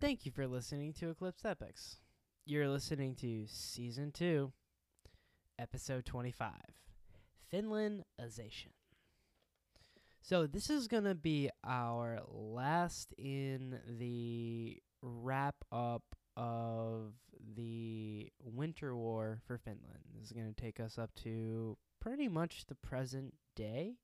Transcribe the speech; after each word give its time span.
Thank 0.00 0.24
you 0.24 0.32
for 0.32 0.46
listening 0.46 0.94
to 0.94 1.10
Eclipse 1.10 1.44
Epics. 1.44 1.98
You're 2.46 2.70
listening 2.70 3.14
to 3.16 3.44
Season 3.46 4.10
2, 4.12 4.50
Episode 5.58 6.06
25 6.06 6.52
Finlandization. 7.52 8.70
So, 10.22 10.46
this 10.46 10.70
is 10.70 10.88
going 10.88 11.04
to 11.04 11.14
be 11.14 11.50
our 11.62 12.20
last 12.26 13.12
in 13.18 13.78
the 13.86 14.78
wrap 15.02 15.56
up 15.70 16.16
of 16.34 17.12
the 17.54 18.32
Winter 18.42 18.96
War 18.96 19.42
for 19.46 19.58
Finland. 19.58 20.00
This 20.14 20.30
is 20.30 20.32
going 20.32 20.48
to 20.54 20.58
take 20.58 20.80
us 20.80 20.96
up 20.96 21.14
to 21.24 21.76
pretty 22.00 22.26
much 22.26 22.64
the 22.68 22.74
present 22.74 23.34
day. 23.54 23.96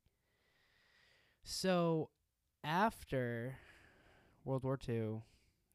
So, 1.43 2.11
after 2.63 3.57
World 4.45 4.63
War 4.63 4.79
II 4.87 5.23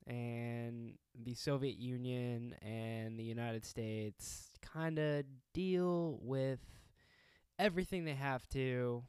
and 0.08 0.94
the 1.23 1.36
Soviet 1.36 1.78
Union 1.78 2.55
and 2.62 3.20
the 3.20 3.23
United 3.23 3.66
States 3.66 4.50
kind 4.62 5.00
of 5.00 5.26
deal 5.54 6.20
with 6.22 6.60
everything 7.60 8.05
they 8.05 8.16
have 8.16 8.48
to 8.50 9.04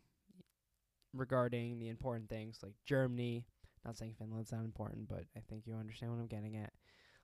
regarding 1.14 1.78
the 1.78 1.88
important 1.88 2.28
things 2.28 2.58
like 2.62 2.74
Germany. 2.84 3.46
Not 3.84 3.98
saying 3.98 4.14
Finland's 4.18 4.52
not 4.52 4.64
important, 4.64 5.08
but 5.08 5.24
I 5.36 5.40
think 5.48 5.66
you 5.66 5.74
understand 5.74 6.12
what 6.12 6.20
I'm 6.20 6.26
getting 6.26 6.56
at. 6.56 6.72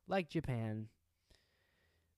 Like 0.06 0.28
Japan, 0.28 0.88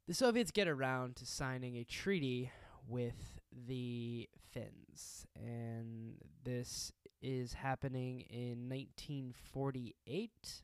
the 0.07 0.15
Soviets 0.15 0.51
get 0.51 0.69
around 0.69 1.17
to 1.17 1.27
signing 1.27 1.77
a 1.77 1.85
treaty 1.85 2.51
with 2.89 3.41
the 3.53 4.29
Finns, 4.53 5.27
and 5.37 6.15
this 6.45 6.93
is 7.21 7.53
happening 7.53 8.21
in 8.31 8.69
1948. 8.69 10.63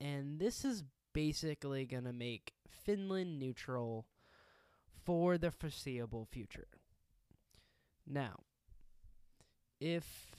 And 0.00 0.38
this 0.38 0.64
is 0.64 0.84
basically 1.12 1.84
going 1.84 2.04
to 2.04 2.12
make 2.12 2.52
Finland 2.68 3.38
neutral 3.38 4.06
for 5.04 5.38
the 5.38 5.50
foreseeable 5.50 6.26
future. 6.30 6.68
Now, 8.06 8.40
if 9.80 10.34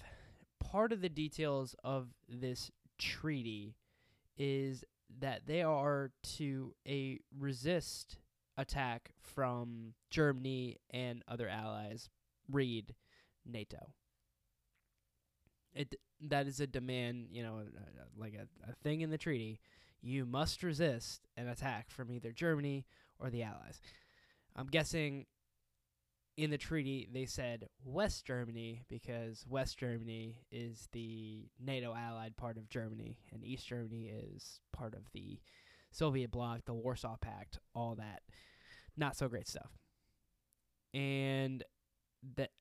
part 0.59 0.91
of 0.91 1.02
the 1.02 1.09
details 1.09 1.75
of 1.83 2.09
this 2.27 2.71
treaty 2.97 3.75
is 4.37 4.83
that 5.19 5.47
they 5.47 5.61
are 5.63 6.11
to 6.37 6.75
a 6.87 7.19
resist 7.37 8.17
attack 8.57 9.11
from 9.21 9.93
Germany 10.09 10.77
and 10.91 11.23
other 11.27 11.47
allies, 11.47 12.09
read 12.49 12.93
NATO. 13.45 13.93
It 15.73 15.95
that 16.28 16.48
is 16.48 16.59
a 16.59 16.67
demand, 16.67 17.28
you 17.31 17.44
know, 17.44 17.59
uh, 17.59 18.03
like 18.17 18.34
a, 18.34 18.70
a 18.70 18.75
thing 18.84 19.02
in 19.02 19.09
the 19.09 19.17
treaty. 19.17 19.59
You 20.02 20.26
must 20.26 20.64
resist 20.64 21.28
an 21.36 21.48
attack 21.48 21.89
from 21.92 22.11
either 22.11 22.31
Germany 22.31 22.86
or 23.20 23.30
the 23.30 23.44
allies. 23.44 23.81
I'm 24.56 24.67
guessing 24.67 25.26
in 26.38 26.52
the 26.52 26.58
treaty 26.58 27.09
they 27.11 27.26
said 27.26 27.67
West 27.84 28.26
Germany 28.26 28.84
because 28.88 29.45
West 29.50 29.78
Germany 29.78 30.38
is 30.52 30.88
the 30.94 31.50
NATO 31.59 31.94
allied 31.94 32.38
part 32.38 32.58
of 32.58 32.70
Germany 32.70 33.17
and 33.33 33.44
East 33.44 33.67
Germany 33.67 34.09
is 34.33 34.61
part 34.72 34.94
of 34.94 35.02
the 35.14 35.39
Soviet 35.92 36.31
bloc, 36.31 36.61
the 36.66 36.73
Warsaw 36.73 37.17
Pact, 37.17 37.59
all 37.73 37.95
that 37.95 38.22
not 39.00 39.16
so 39.16 39.28
great 39.28 39.48
stuff. 39.48 39.72
And 40.94 41.64
that 42.36 42.52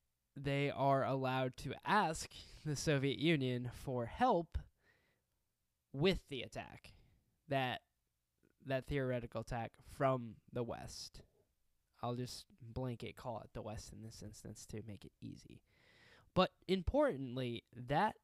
they 0.44 0.70
are 0.70 1.04
allowed 1.04 1.56
to 1.58 1.74
ask 1.84 2.30
the 2.64 2.76
Soviet 2.76 3.18
Union 3.18 3.70
for 3.72 4.06
help 4.06 4.58
with 5.92 6.20
the 6.28 6.42
attack 6.42 6.92
that 7.48 7.80
that 8.66 8.86
theoretical 8.86 9.40
attack 9.40 9.72
from 9.96 10.34
the 10.52 10.62
west 10.62 11.22
I'll 12.02 12.14
just 12.14 12.44
blanket 12.62 13.16
call 13.16 13.40
it 13.44 13.50
the 13.52 13.62
West 13.62 13.92
in 13.92 14.02
this 14.02 14.22
instance 14.22 14.66
to 14.66 14.82
make 14.86 15.04
it 15.04 15.12
easy. 15.20 15.62
But 16.34 16.50
importantly, 16.68 17.64
that 17.74 18.16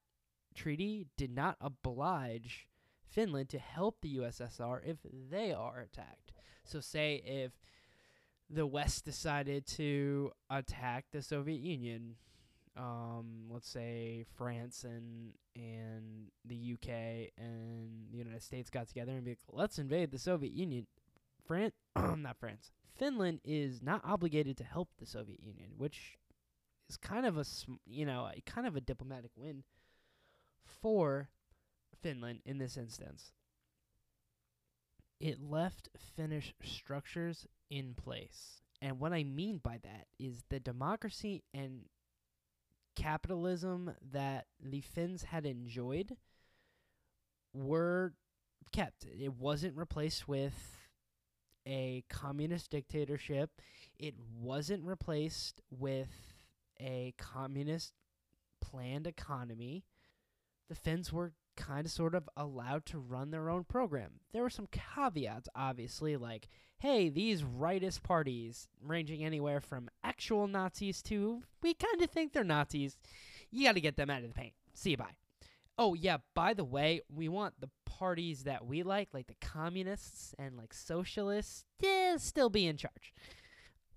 treaty 0.55 1.07
did 1.17 1.35
not 1.35 1.57
oblige 1.61 2.69
Finland 3.09 3.49
to 3.51 3.59
help 3.59 4.01
the 4.01 4.17
USSR 4.17 4.81
if 4.85 4.99
they 5.31 5.53
are 5.53 5.81
attacked. 5.81 6.33
So, 6.65 6.81
say 6.81 7.17
if 7.25 7.53
the 8.51 8.67
West 8.67 9.05
decided 9.05 9.67
to 9.67 10.33
attack 10.51 11.07
the 11.13 11.23
Soviet 11.23 11.61
Union, 11.61 12.17
um, 12.77 13.47
let's 13.51 13.69
say 13.69 14.25
France 14.37 14.85
and 14.85 15.33
and 15.57 16.31
the 16.45 16.75
UK 16.75 17.31
and 17.39 18.09
the 18.11 18.19
United 18.19 18.43
States 18.43 18.71
got 18.71 18.89
together 18.89 19.13
and 19.13 19.25
be 19.25 19.33
like, 19.33 19.39
let's 19.51 19.79
invade 19.79 20.11
the 20.11 20.19
Soviet 20.19 20.53
Union. 20.53 20.87
France, 21.47 21.75
not 21.97 22.37
France, 22.39 22.73
Finland 22.97 23.41
is 23.45 23.83
not 23.83 24.01
obligated 24.05 24.57
to 24.57 24.65
help 24.65 24.89
the 24.99 25.07
Soviet 25.07 25.41
Union, 25.43 25.71
which 25.77 26.19
is 26.89 26.97
kind 26.97 27.27
of 27.27 27.39
a 27.39 27.45
you 27.87 28.05
know 28.05 28.29
kind 28.47 28.67
of 28.67 28.77
a 28.77 28.81
diplomatic 28.81 29.31
win 29.37 29.63
for 30.65 31.29
Finland 32.01 32.41
in 32.45 32.59
this 32.59 32.77
instance. 32.77 33.33
It 35.21 35.41
left 35.41 35.89
Finnish 36.17 36.55
structures 36.63 37.47
in 37.75 37.93
place. 37.95 38.63
And 38.81 39.01
what 39.01 39.13
I 39.13 39.25
mean 39.25 39.59
by 39.59 39.81
that 39.83 40.07
is 40.21 40.45
the 40.49 40.61
democracy 40.61 41.43
and 41.53 41.87
capitalism 42.95 43.91
that 44.13 44.47
the 44.63 44.81
Finns 44.81 45.25
had 45.25 45.45
enjoyed 45.45 46.17
were 47.53 48.13
kept. 48.73 49.05
It 49.05 49.35
wasn't 49.35 49.77
replaced 49.77 50.29
with 50.29 50.79
a 51.67 52.05
communist 52.09 52.71
dictatorship. 52.71 53.51
It 53.99 54.15
wasn't 54.41 54.85
replaced 54.85 55.61
with 55.69 56.13
a 56.81 57.13
communist 57.19 57.93
planned 58.61 59.09
economy. 59.09 59.85
The 60.69 60.77
Finns 60.77 61.13
were 61.13 61.33
kind 61.57 61.87
of 61.87 61.93
sort 61.93 62.15
of 62.15 62.29
allowed 62.37 62.87
to 62.87 62.99
run 62.99 63.31
their 63.31 63.49
own 63.49 63.65
program. 63.65 64.21
There 64.33 64.43
were 64.43 64.51
some 64.51 64.69
caveats, 64.71 65.49
obviously, 65.55 66.17
like, 66.17 66.49
hey, 66.79 67.09
these 67.09 67.43
rightist 67.43 68.03
parties, 68.03 68.69
ranging 68.83 69.25
anywhere 69.25 69.61
from 69.61 69.89
actual 70.03 70.47
Nazis 70.47 71.03
to 71.03 71.43
we 71.63 71.75
kind 71.75 72.03
of 72.03 72.11
think 72.11 72.33
they're 72.33 72.45
Nazis, 72.45 72.97
you 73.51 73.65
got 73.65 73.75
to 73.75 73.81
get 73.81 73.97
them 73.97 74.11
out 74.11 74.23
of 74.23 74.29
the 74.29 74.35
paint. 74.35 74.55
See 74.75 74.91
you 74.91 74.97
bye. 74.97 75.17
Oh, 75.77 75.95
yeah, 75.95 76.19
by 76.35 76.55
the 76.55 76.65
way, 76.65 77.01
we 77.13 77.29
want 77.29 77.55
the 77.61 77.71
parties 77.85 78.45
that 78.45 78.67
we 78.67 78.83
like, 78.83 79.09
like 79.13 79.27
the 79.27 79.37
communists 79.41 80.35
and 80.39 80.57
like 80.57 80.73
socialists, 80.73 81.65
yeah, 81.81 82.17
still 82.17 82.51
be 82.51 82.67
in 82.67 82.77
charge. 82.77 83.13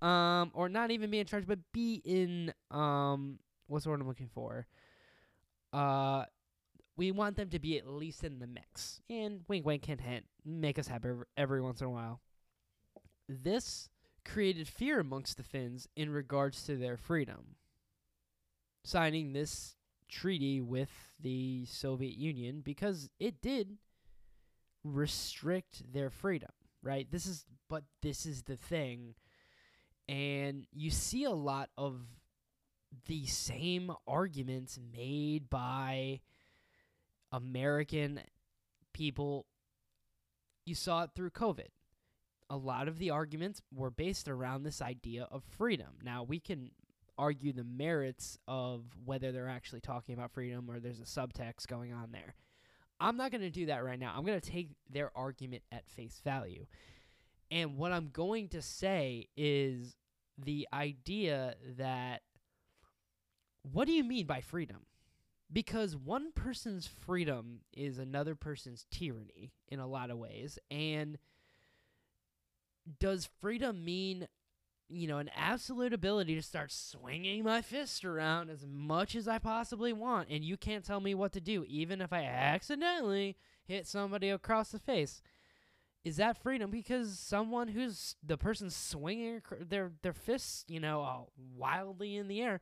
Um, 0.02 0.52
or 0.54 0.70
not 0.70 0.92
even 0.92 1.10
be 1.10 1.20
in 1.20 1.26
charge, 1.26 1.48
but 1.48 1.60
be 1.74 2.02
in 2.06 2.54
um, 2.72 3.40
what's 3.68 3.84
the 3.84 3.92
word 3.92 4.02
I'm 4.02 4.08
looking 4.08 4.30
for? 4.34 4.68
Uh, 5.74 6.26
we 6.98 7.12
want 7.12 7.38
them 7.38 7.50
to 7.50 7.60
be 7.60 7.78
at 7.78 7.88
least 7.88 8.24
in 8.24 8.40
the 8.40 8.48
mix. 8.48 9.00
And 9.10 9.42
wink, 9.48 9.66
wink, 9.66 9.86
hint, 9.86 10.02
hint, 10.02 10.26
make 10.44 10.80
us 10.80 10.88
happy 10.88 11.10
every 11.38 11.62
once 11.62 11.80
in 11.80 11.88
a 11.88 11.92
while. 11.92 12.20
This 13.30 13.90
created 14.26 14.68
fear 14.68 15.00
amongst 15.00 15.38
the 15.38 15.44
Finns 15.44 15.88
in 15.96 16.10
regards 16.10 16.64
to 16.64 16.76
their 16.76 16.98
freedom. 16.98 17.56
Signing 18.84 19.34
this 19.34 19.76
treaty 20.10 20.60
with 20.60 20.92
the 21.22 21.66
Soviet 21.66 22.16
Union 22.16 22.62
because 22.62 23.10
it 23.20 23.42
did 23.42 23.78
restrict 24.84 25.84
their 25.94 26.10
freedom, 26.10 26.52
right? 26.82 27.10
This 27.12 27.26
is 27.26 27.46
but 27.70 27.84
this 28.02 28.26
is 28.26 28.44
the 28.44 28.56
thing. 28.56 29.16
And 30.08 30.66
you 30.72 30.90
see 30.90 31.26
a 31.26 31.32
lot 31.32 31.70
of 31.78 32.00
the 33.08 33.26
same 33.26 33.92
arguments 34.08 34.80
made 34.94 35.50
by 35.50 36.22
American 37.32 38.22
people. 38.94 39.46
You 40.66 40.76
saw 40.76 41.04
it 41.04 41.12
through 41.16 41.32
COVID. 41.32 41.68
A 42.50 42.58
lot 42.58 42.88
of 42.88 42.98
the 42.98 43.10
arguments 43.10 43.62
were 43.74 43.90
based 43.90 44.28
around 44.28 44.64
this 44.64 44.82
idea 44.82 45.28
of 45.30 45.44
freedom. 45.44 46.00
Now, 46.04 46.24
we 46.24 46.40
can 46.40 46.72
argue 47.18 47.52
the 47.52 47.64
merits 47.64 48.38
of 48.48 48.84
whether 49.04 49.32
they're 49.32 49.50
actually 49.50 49.82
talking 49.82 50.16
about 50.16 50.32
freedom 50.32 50.70
or 50.70 50.80
there's 50.80 51.00
a 51.00 51.04
subtext 51.04 51.68
going 51.68 51.92
on 51.92 52.12
there. 52.12 52.36
I'm 53.00 53.18
not 53.18 53.32
going 53.32 53.42
to 53.42 53.50
do 53.50 53.68
that 53.68 53.84
right 53.84 54.00
now. 54.00 54.14
I'm 54.16 54.26
going 54.26 54.40
to 54.40 54.50
take 54.52 54.70
their 54.90 55.12
argument 55.16 55.64
at 55.72 55.88
face 55.90 56.22
value. 56.24 56.66
And 57.52 57.78
what 57.78 57.92
I'm 57.92 58.10
going 58.10 58.50
to 58.50 58.62
say 58.62 59.28
is 59.38 59.96
the 60.38 60.68
idea 60.74 61.56
that 61.78 62.22
what 63.72 63.88
do 63.88 63.94
you 63.94 64.04
mean 64.04 64.26
by 64.26 64.42
freedom? 64.42 64.87
Because 65.52 65.96
one 65.96 66.34
person's 66.34 66.88
freedom 66.88 67.62
is 67.72 68.00
another 68.00 68.36
person's 68.36 68.86
tyranny 68.92 69.54
in 69.70 69.80
a 69.80 69.88
lot 69.88 70.10
of 70.10 70.18
ways. 70.18 70.60
And 70.70 71.18
does 73.00 73.30
freedom 73.40 73.86
mean 73.86 74.28
you 74.90 75.08
know, 75.08 75.18
an 75.18 75.30
absolute 75.36 75.94
ability 75.94 76.36
to 76.36 76.42
start 76.42 76.72
swinging 76.72 77.44
my 77.44 77.62
fist 77.62 78.06
around 78.06 78.50
as 78.50 78.66
much 78.66 79.16
as 79.16 79.28
I 79.28 79.38
possibly 79.38 79.92
want, 79.92 80.30
and 80.30 80.44
you 80.44 80.56
can't 80.56 80.86
tell 80.86 81.02
me 81.02 81.14
what 81.14 81.34
to 81.34 81.42
do, 81.42 81.66
even 81.68 82.02
if 82.02 82.14
I 82.14 82.24
accidentally 82.24 83.36
hit 83.66 83.86
somebody 83.86 84.30
across 84.30 84.70
the 84.70 84.80
face. 84.80 85.22
Is 86.06 86.18
that 86.18 86.42
freedom? 86.42 86.72
Because 86.72 87.20
someone 87.20 87.68
who's 87.68 88.16
the 88.24 88.38
person 88.38 88.70
swinging 88.70 89.42
their 89.60 89.92
their 90.04 90.14
fists, 90.14 90.64
you 90.70 90.80
know, 90.80 91.02
uh, 91.02 91.44
wildly 91.58 92.16
in 92.16 92.30
the 92.30 92.42
air, 92.42 92.62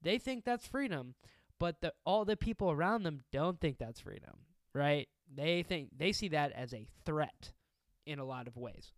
they 0.00 0.18
think 0.18 0.44
that's 0.44 0.66
freedom, 0.66 1.14
but 1.58 1.80
the 1.80 1.92
all 2.04 2.24
the 2.24 2.36
people 2.36 2.70
around 2.70 3.02
them 3.02 3.20
don't 3.32 3.60
think 3.60 3.78
that's 3.78 4.00
freedom, 4.00 4.36
right? 4.74 5.08
They 5.32 5.62
think 5.62 5.90
they 5.96 6.12
see 6.12 6.28
that 6.28 6.52
as 6.52 6.74
a 6.74 6.86
threat 7.04 7.52
in 8.06 8.18
a 8.18 8.24
lot 8.24 8.46
of 8.46 8.56
ways 8.56 8.92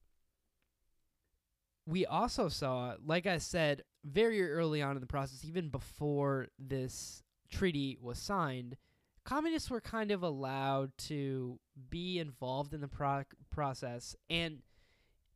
we 1.87 2.05
also 2.05 2.49
saw, 2.49 2.94
like 3.05 3.26
I 3.26 3.38
said, 3.38 3.82
very 4.05 4.50
early 4.50 4.82
on 4.82 4.97
in 4.97 5.00
the 5.00 5.06
process, 5.06 5.44
even 5.44 5.69
before 5.69 6.49
this 6.58 7.23
treaty 7.50 7.97
was 8.00 8.19
signed, 8.19 8.76
communists 9.25 9.70
were 9.70 9.81
kind 9.81 10.11
of 10.11 10.23
allowed 10.23 10.97
to 10.99 11.61
be 11.88 12.19
involved 12.19 12.75
in 12.75 12.81
the 12.81 12.88
pro- 12.88 13.23
process. 13.50 14.17
And 14.29 14.62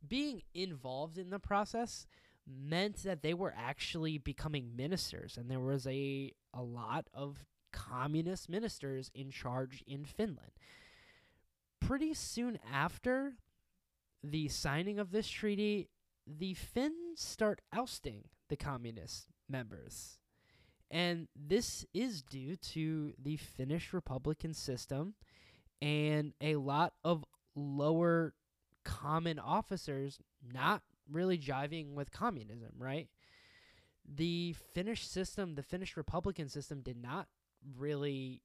being 0.05 0.41
involved 0.53 1.17
in 1.17 1.29
the 1.29 1.39
process 1.39 2.05
meant 2.45 3.03
that 3.03 3.21
they 3.21 3.33
were 3.33 3.53
actually 3.57 4.17
becoming 4.17 4.75
ministers. 4.75 5.37
And 5.37 5.49
there 5.49 5.59
was 5.59 5.87
a, 5.87 6.33
a 6.53 6.61
lot 6.61 7.07
of 7.13 7.45
communist 7.71 8.49
ministers 8.49 9.09
in 9.13 9.31
charge 9.31 9.83
in 9.87 10.05
Finland. 10.05 10.51
Pretty 11.79 12.13
soon 12.13 12.59
after 12.71 13.33
the 14.23 14.47
signing 14.47 14.99
of 14.99 15.11
this 15.11 15.29
treaty, 15.29 15.89
the 16.27 16.53
Finns 16.53 17.21
start 17.21 17.61
ousting 17.73 18.25
the 18.49 18.55
communist 18.55 19.27
members. 19.49 20.19
And 20.89 21.27
this 21.35 21.85
is 21.93 22.21
due 22.21 22.57
to 22.57 23.13
the 23.17 23.37
Finnish 23.37 23.93
Republican 23.93 24.53
system 24.53 25.15
and 25.81 26.33
a 26.41 26.57
lot 26.57 26.93
of 27.03 27.25
lower 27.55 28.33
common 28.83 29.39
officers 29.39 30.19
not 30.53 30.81
really 31.09 31.37
jiving 31.37 31.93
with 31.93 32.11
communism, 32.11 32.71
right? 32.77 33.07
The 34.05 34.55
Finnish 34.73 35.07
system, 35.07 35.55
the 35.55 35.63
Finnish 35.63 35.95
Republican 35.95 36.49
system, 36.49 36.81
did 36.81 36.97
not 36.97 37.27
really 37.77 38.41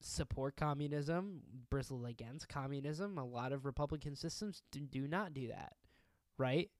support 0.00 0.56
communism, 0.56 1.40
bristle 1.70 2.06
against 2.06 2.48
communism. 2.48 3.18
A 3.18 3.24
lot 3.24 3.52
of 3.52 3.64
Republican 3.64 4.16
systems 4.16 4.62
do, 4.70 4.80
do 4.80 5.08
not 5.08 5.34
do 5.34 5.48
that, 5.48 5.74
right? 6.36 6.70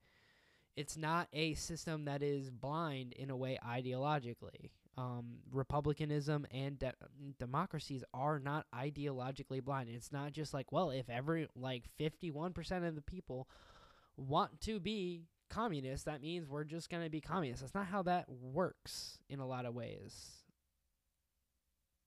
it's 0.79 0.97
not 0.97 1.27
a 1.33 1.55
system 1.55 2.05
that 2.05 2.23
is 2.23 2.51
blind 2.51 3.13
in 3.15 3.31
a 3.31 3.37
way 3.37 3.59
ideologically. 3.69 4.71
Um, 4.97 5.39
republicanism 5.51 6.47
and 6.53 6.79
de- 6.79 6.93
democracies 7.41 8.05
are 8.15 8.39
not 8.39 8.65
ideologically 8.73 9.63
blind. 9.63 9.89
It's 9.89 10.13
not 10.13 10.31
just 10.31 10.55
like, 10.55 10.71
well, 10.71 10.91
if 10.91 11.11
every 11.11 11.49
like 11.57 11.87
51% 11.99 12.87
of 12.87 12.95
the 12.95 13.03
people 13.03 13.49
want 14.17 14.61
to 14.63 14.79
be 14.79 15.23
communist, 15.51 16.05
that 16.07 16.21
means 16.21 16.49
we're 16.49 16.65
just 16.65 16.91
going 16.91 17.05
to 17.05 17.11
be 17.11 17.21
communist. 17.21 17.61
That's 17.61 17.75
not 17.75 17.87
how 17.87 18.03
that 18.03 18.27
works 18.29 19.19
in 19.29 19.41
a 19.41 19.47
lot 19.47 19.67
of 19.67 19.75
ways. 19.75 20.45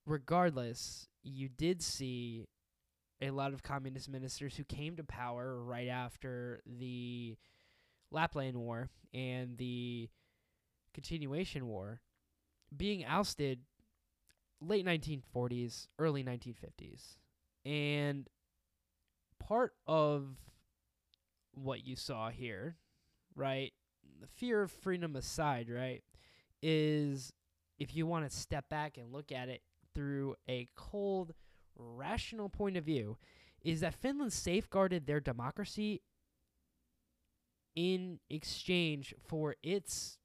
Regardless, 0.06 1.08
you 1.24 1.50
did 1.50 1.82
see 1.82 2.48
a 3.22 3.30
lot 3.32 3.54
of 3.54 3.64
communist 3.64 4.10
ministers 4.10 4.56
who 4.56 4.64
came 4.64 4.96
to 4.96 5.04
power 5.04 5.62
right 5.62 5.88
after 5.88 6.62
the 6.66 7.38
Lapland 8.12 8.58
War 8.58 8.90
and 9.14 9.58
the 9.58 10.10
continuation 10.94 11.68
war 11.68 12.02
being 12.76 13.06
ousted 13.06 13.60
late 14.60 14.86
1940s, 14.86 15.88
early 16.00 16.24
1950s. 16.24 17.18
And 17.66 18.28
part 19.40 19.74
of 19.88 20.36
what 21.54 21.86
you 21.86 21.96
saw 21.96 22.30
here, 22.30 22.78
right, 23.36 23.74
the 24.20 24.28
fear 24.28 24.62
of 24.62 24.72
freedom 24.72 25.16
aside, 25.16 25.70
right, 25.70 26.04
is 26.62 27.34
if 27.80 27.96
you 27.96 28.06
want 28.06 28.30
to 28.30 28.36
step 28.36 28.70
back 28.70 28.98
and 28.98 29.12
look 29.12 29.32
at 29.32 29.50
it 29.50 29.62
through 29.94 30.36
a 30.50 30.68
cold, 30.76 31.34
rational 31.76 32.50
point 32.50 32.78
of 32.78 32.84
view, 32.84 33.18
is 33.64 33.82
that 33.82 33.96
Finland 33.96 34.34
safeguarded 34.34 35.06
their 35.06 35.20
democracy 35.20 36.02
in 37.76 38.20
exchange 38.30 39.14
for 39.28 39.56
its 39.64 40.18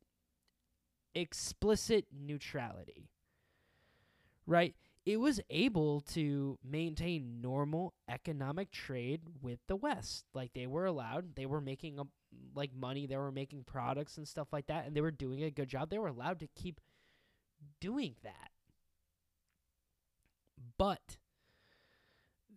explicit 1.14 2.06
neutrality. 2.12 3.08
Right? 4.46 4.74
It 5.04 5.20
was 5.20 5.40
able 5.50 6.00
to 6.12 6.58
maintain 6.64 7.40
normal 7.40 7.94
economic 8.08 8.70
trade 8.70 9.22
with 9.40 9.60
the 9.68 9.76
West. 9.76 10.24
Like 10.34 10.52
they 10.52 10.66
were 10.66 10.84
allowed, 10.84 11.36
they 11.36 11.46
were 11.46 11.60
making 11.60 11.98
a, 11.98 12.04
like 12.54 12.74
money, 12.74 13.06
they 13.06 13.16
were 13.16 13.32
making 13.32 13.64
products 13.64 14.16
and 14.16 14.26
stuff 14.26 14.48
like 14.52 14.66
that 14.66 14.86
and 14.86 14.96
they 14.96 15.00
were 15.00 15.10
doing 15.10 15.42
a 15.42 15.50
good 15.50 15.68
job. 15.68 15.90
They 15.90 15.98
were 15.98 16.08
allowed 16.08 16.40
to 16.40 16.48
keep 16.54 16.80
doing 17.80 18.14
that. 18.22 18.50
But 20.78 21.16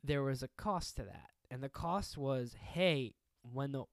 there 0.03 0.23
was 0.23 0.43
a 0.43 0.49
cost 0.57 0.95
to 0.97 1.03
that. 1.03 1.29
And 1.51 1.63
the 1.63 1.69
cost 1.69 2.17
was 2.17 2.55
hey, 2.73 3.13
when 3.41 3.71
the 3.71 3.85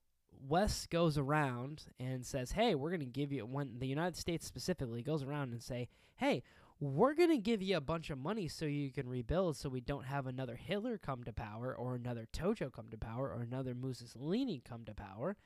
West 0.46 0.90
goes 0.90 1.16
around 1.16 1.84
and 1.98 2.24
says, 2.24 2.52
"Hey, 2.52 2.74
we're 2.74 2.90
going 2.90 3.00
to 3.00 3.06
give 3.06 3.32
you 3.32 3.46
when 3.46 3.78
the 3.78 3.86
United 3.86 4.16
States 4.16 4.46
specifically 4.46 5.02
goes 5.02 5.22
around 5.22 5.52
and 5.52 5.62
say, 5.62 5.88
"Hey, 6.16 6.42
we're 6.78 7.14
going 7.14 7.30
to 7.30 7.38
give 7.38 7.62
you 7.62 7.76
a 7.76 7.80
bunch 7.80 8.10
of 8.10 8.18
money 8.18 8.48
so 8.48 8.66
you 8.66 8.90
can 8.90 9.08
rebuild 9.08 9.56
so 9.56 9.68
we 9.70 9.80
don't 9.80 10.04
have 10.04 10.26
another 10.26 10.56
Hitler 10.56 10.98
come 10.98 11.24
to 11.24 11.32
power 11.32 11.74
or 11.74 11.94
another 11.94 12.26
Tojo 12.32 12.70
come 12.70 12.88
to 12.90 12.98
power 12.98 13.30
or 13.30 13.40
another 13.42 13.74
Mussolini 13.74 14.60
come 14.60 14.84
to 14.84 14.94
power." 14.94 15.36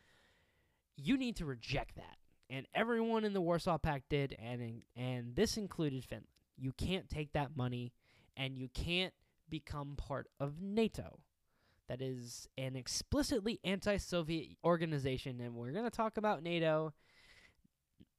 You 1.03 1.17
need 1.17 1.37
to 1.37 1.45
reject 1.45 1.97
that. 1.97 2.17
And 2.49 2.67
everyone 2.75 3.25
in 3.25 3.33
the 3.33 3.41
Warsaw 3.41 3.79
Pact 3.79 4.09
did 4.09 4.37
and 4.39 4.83
and 4.97 5.37
this 5.37 5.57
included 5.57 6.05
Finland. 6.05 6.27
You 6.57 6.73
can't 6.73 7.09
take 7.09 7.33
that 7.33 7.57
money 7.57 7.93
and 8.37 8.59
you 8.59 8.69
can't 8.69 9.15
become 9.49 9.97
part 9.97 10.29
of 10.39 10.61
NATO 10.61 11.21
that 11.89 12.01
is 12.01 12.49
an 12.57 12.77
explicitly 12.77 13.59
anti 13.65 13.97
Soviet 13.97 14.57
organization. 14.65 15.41
And 15.41 15.55
we're 15.55 15.73
going 15.73 15.85
to 15.85 15.91
talk 15.91 16.17
about 16.17 16.43
NATO 16.43 16.93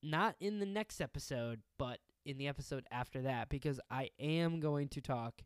not 0.04 0.36
in 0.40 0.60
the 0.60 0.66
next 0.66 1.00
episode, 1.00 1.62
but 1.78 2.00
in 2.26 2.38
the 2.38 2.48
episode 2.48 2.86
after 2.92 3.22
that, 3.22 3.50
because 3.50 3.80
I 3.90 4.10
am 4.20 4.60
going 4.60 4.90
to 4.90 5.02
talk 5.02 5.42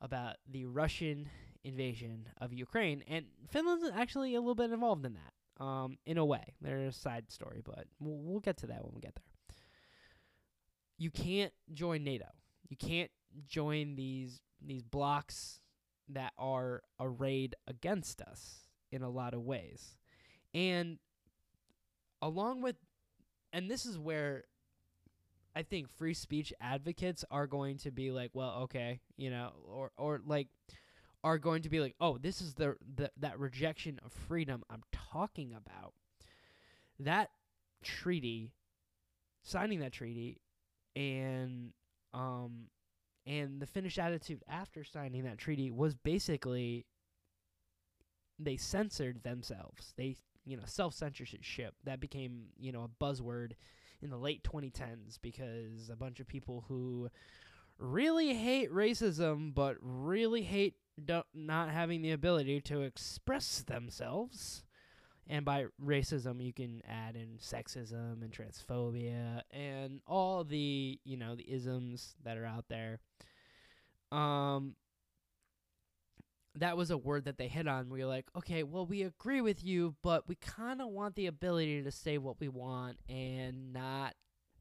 about 0.00 0.36
the 0.50 0.64
Russian 0.64 1.28
invasion 1.62 2.28
of 2.40 2.52
Ukraine. 2.52 3.04
And 3.06 3.26
Finland's 3.50 3.90
actually 3.94 4.34
a 4.34 4.40
little 4.40 4.54
bit 4.54 4.72
involved 4.72 5.04
in 5.04 5.12
that, 5.14 5.32
um, 5.62 5.96
in 6.06 6.18
a 6.18 6.24
way. 6.24 6.54
There's 6.60 6.96
a 6.96 6.98
side 6.98 7.30
story, 7.30 7.62
but 7.64 7.86
we'll, 8.00 8.18
we'll 8.18 8.40
get 8.40 8.56
to 8.58 8.66
that 8.66 8.84
when 8.84 8.94
we 8.94 9.00
get 9.00 9.14
there. 9.14 9.56
You 10.98 11.10
can't 11.10 11.52
join 11.72 12.02
NATO. 12.02 12.26
You 12.68 12.76
can't 12.76 13.10
join 13.46 13.94
these 13.94 14.40
these 14.64 14.82
blocks 14.82 15.60
that 16.08 16.32
are 16.38 16.82
arrayed 17.00 17.54
against 17.66 18.20
us 18.20 18.68
in 18.90 19.02
a 19.02 19.10
lot 19.10 19.34
of 19.34 19.42
ways. 19.42 19.96
And 20.52 20.98
along 22.20 22.62
with 22.62 22.76
and 23.52 23.70
this 23.70 23.86
is 23.86 23.98
where 23.98 24.44
I 25.54 25.62
think 25.62 25.88
free 25.88 26.14
speech 26.14 26.52
advocates 26.60 27.24
are 27.30 27.46
going 27.46 27.78
to 27.78 27.90
be 27.90 28.10
like, 28.10 28.30
well, 28.32 28.62
okay, 28.62 29.00
you 29.16 29.30
know, 29.30 29.52
or 29.64 29.92
or 29.96 30.20
like 30.26 30.48
are 31.24 31.38
going 31.38 31.62
to 31.62 31.68
be 31.68 31.80
like, 31.80 31.94
oh, 32.00 32.18
this 32.18 32.40
is 32.40 32.54
the, 32.54 32.76
the 32.96 33.10
that 33.18 33.38
rejection 33.38 34.00
of 34.04 34.12
freedom 34.12 34.64
I'm 34.70 34.82
talking 34.92 35.54
about. 35.54 35.94
That 36.98 37.30
treaty, 37.82 38.52
signing 39.42 39.80
that 39.80 39.92
treaty, 39.92 40.40
and 40.96 41.72
um, 42.12 42.66
and 43.26 43.60
the 43.60 43.66
Finnish 43.66 43.98
attitude 43.98 44.42
after 44.48 44.84
signing 44.84 45.24
that 45.24 45.38
treaty 45.38 45.70
was 45.70 45.94
basically 45.94 46.86
they 48.38 48.56
censored 48.56 49.22
themselves. 49.22 49.94
They, 49.96 50.16
you 50.44 50.56
know, 50.56 50.64
self 50.66 50.94
censorship. 50.94 51.74
That 51.84 52.00
became, 52.00 52.46
you 52.58 52.72
know, 52.72 52.84
a 52.84 53.04
buzzword 53.04 53.52
in 54.00 54.10
the 54.10 54.16
late 54.16 54.42
2010s 54.42 55.18
because 55.20 55.88
a 55.90 55.96
bunch 55.96 56.18
of 56.18 56.26
people 56.26 56.64
who 56.66 57.08
really 57.78 58.34
hate 58.34 58.70
racism 58.70 59.54
but 59.54 59.76
really 59.80 60.42
hate 60.42 60.74
do- 61.02 61.22
not 61.34 61.70
having 61.70 62.02
the 62.02 62.12
ability 62.12 62.60
to 62.62 62.82
express 62.82 63.62
themselves 63.62 64.64
and 65.28 65.44
by 65.44 65.66
racism, 65.82 66.44
you 66.44 66.52
can 66.52 66.82
add 66.88 67.16
in 67.16 67.38
sexism 67.38 68.22
and 68.22 68.32
transphobia 68.32 69.42
and 69.50 70.00
all 70.06 70.44
the, 70.44 70.98
you 71.04 71.16
know, 71.16 71.36
the 71.36 71.50
isms 71.50 72.14
that 72.24 72.36
are 72.36 72.44
out 72.44 72.64
there. 72.68 72.98
Um, 74.10 74.74
that 76.56 76.76
was 76.76 76.90
a 76.90 76.98
word 76.98 77.24
that 77.24 77.38
they 77.38 77.48
hit 77.48 77.66
on. 77.66 77.88
We 77.88 78.00
were 78.00 78.10
like, 78.10 78.26
okay, 78.36 78.62
well, 78.62 78.84
we 78.84 79.02
agree 79.02 79.40
with 79.40 79.64
you, 79.64 79.94
but 80.02 80.28
we 80.28 80.34
kind 80.34 80.82
of 80.82 80.88
want 80.88 81.14
the 81.14 81.26
ability 81.26 81.82
to 81.82 81.90
say 81.90 82.18
what 82.18 82.40
we 82.40 82.48
want 82.48 82.98
and 83.08 83.72
not 83.72 84.14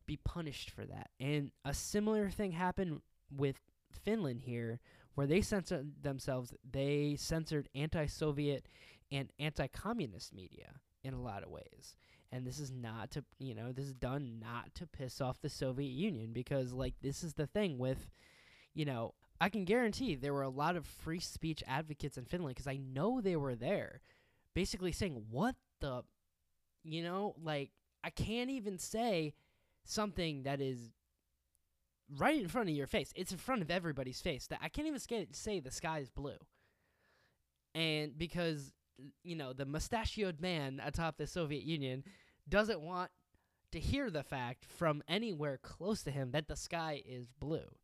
be 0.06 0.18
punished 0.24 0.70
for 0.70 0.86
that. 0.86 1.10
And 1.20 1.52
a 1.66 1.74
similar 1.74 2.30
thing 2.30 2.52
happened 2.52 3.02
with 3.36 3.60
Finland 3.92 4.42
here, 4.42 4.80
where 5.16 5.28
they 5.28 5.42
censored 5.42 6.04
themselves. 6.04 6.54
They 6.70 7.16
censored 7.18 7.70
anti-Soviet 7.76 8.68
and 9.12 9.30
anti-communist 9.40 10.34
media 10.34 10.74
in 11.04 11.14
a 11.14 11.22
lot 11.22 11.44
of 11.44 11.50
ways. 11.50 11.96
And 12.32 12.48
this 12.48 12.60
is 12.60 12.72
not 12.72 13.12
to, 13.12 13.26
you 13.40 13.54
know, 13.54 13.72
this 13.72 13.86
is 13.86 13.94
done 13.94 14.40
not 14.40 14.74
to 14.76 14.88
piss 14.88 15.20
off 15.20 15.42
the 15.42 15.50
Soviet 15.50 15.92
Union 15.92 16.32
because, 16.32 16.72
like, 16.72 16.94
this 17.02 17.24
is 17.24 17.34
the 17.34 17.48
thing 17.48 17.78
with, 17.78 18.10
you 18.74 18.86
know, 18.86 19.14
I 19.42 19.50
can 19.50 19.66
guarantee 19.66 20.16
there 20.16 20.34
were 20.34 20.44
a 20.44 20.50
lot 20.50 20.76
of 20.76 20.86
free 20.86 21.20
speech 21.20 21.64
advocates 21.68 22.18
in 22.18 22.26
Finland 22.26 22.56
because 22.56 22.68
I 22.68 22.78
know 22.78 23.20
they 23.20 23.36
were 23.36 23.56
there, 23.56 24.02
basically 24.54 24.92
saying, 24.92 25.26
"What 25.32 25.56
the, 25.80 26.04
you 26.84 27.04
know, 27.04 27.36
like 27.42 27.72
I 28.04 28.12
can't 28.12 28.52
even 28.52 28.78
say 28.78 29.34
something 29.84 30.44
that 30.44 30.62
is 30.62 30.92
right 32.18 32.42
in 32.42 32.48
front 32.48 32.70
of 32.70 32.76
your 32.76 32.88
face. 32.88 33.12
It's 33.16 33.32
in 33.32 33.38
front 33.38 33.62
of 33.62 33.72
everybody's 33.72 34.22
face. 34.22 34.48
That 34.48 34.60
I 34.62 34.70
can't 34.70 34.88
even 34.88 35.00
say 35.34 35.60
the 35.60 35.72
sky 35.72 36.00
is 36.00 36.10
blue." 36.10 36.38
And 37.74 38.18
because 38.18 38.72
you 39.24 39.36
know 39.36 39.54
the 39.54 39.66
mustachioed 39.66 40.42
man 40.42 40.82
atop 40.84 41.18
the 41.18 41.28
Soviet 41.28 41.64
Union 41.64 42.04
doesn't 42.48 42.82
want 42.82 43.12
to 43.72 43.80
hear 43.80 44.10
the 44.10 44.24
fact 44.24 44.66
from 44.66 45.02
anywhere 45.08 45.58
close 45.58 46.04
to 46.04 46.12
him 46.12 46.32
that 46.32 46.48
the 46.48 46.56
sky 46.56 47.02
is 47.06 47.28
blue. 47.40 47.76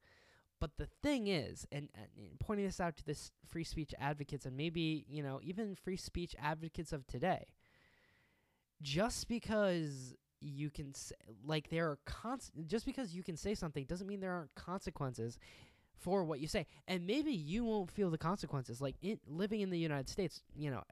But 0.59 0.71
the 0.77 0.87
thing 1.03 1.27
is, 1.27 1.67
and, 1.71 1.89
and 1.95 2.39
pointing 2.39 2.65
this 2.65 2.79
out 2.79 2.97
to 2.97 3.05
this 3.05 3.31
free 3.45 3.63
speech 3.63 3.93
advocates 3.99 4.45
and 4.45 4.57
maybe, 4.57 5.05
you 5.07 5.21
know, 5.21 5.39
even 5.43 5.75
free 5.75 5.97
speech 5.97 6.35
advocates 6.41 6.91
of 6.91 7.05
today, 7.05 7.45
just 8.81 9.27
because 9.27 10.15
you 10.41 10.69
can 10.69 10.93
say, 10.93 11.15
like 11.45 11.69
there 11.69 11.89
are 11.89 11.99
cons- 12.05 12.51
just 12.67 12.85
because 12.85 13.13
you 13.13 13.23
can 13.23 13.37
say 13.37 13.55
something 13.55 13.85
doesn't 13.85 14.07
mean 14.07 14.19
there 14.19 14.33
aren't 14.33 14.53
consequences 14.55 15.37
for 15.97 16.23
what 16.23 16.39
you 16.39 16.47
say. 16.47 16.65
And 16.87 17.07
maybe 17.07 17.31
you 17.31 17.65
won't 17.65 17.91
feel 17.91 18.09
the 18.09 18.17
consequences. 18.17 18.81
Like 18.81 18.95
in, 19.01 19.19
living 19.27 19.61
in 19.61 19.69
the 19.69 19.79
United 19.79 20.09
States, 20.09 20.41
you 20.55 20.69
know, 20.69 20.83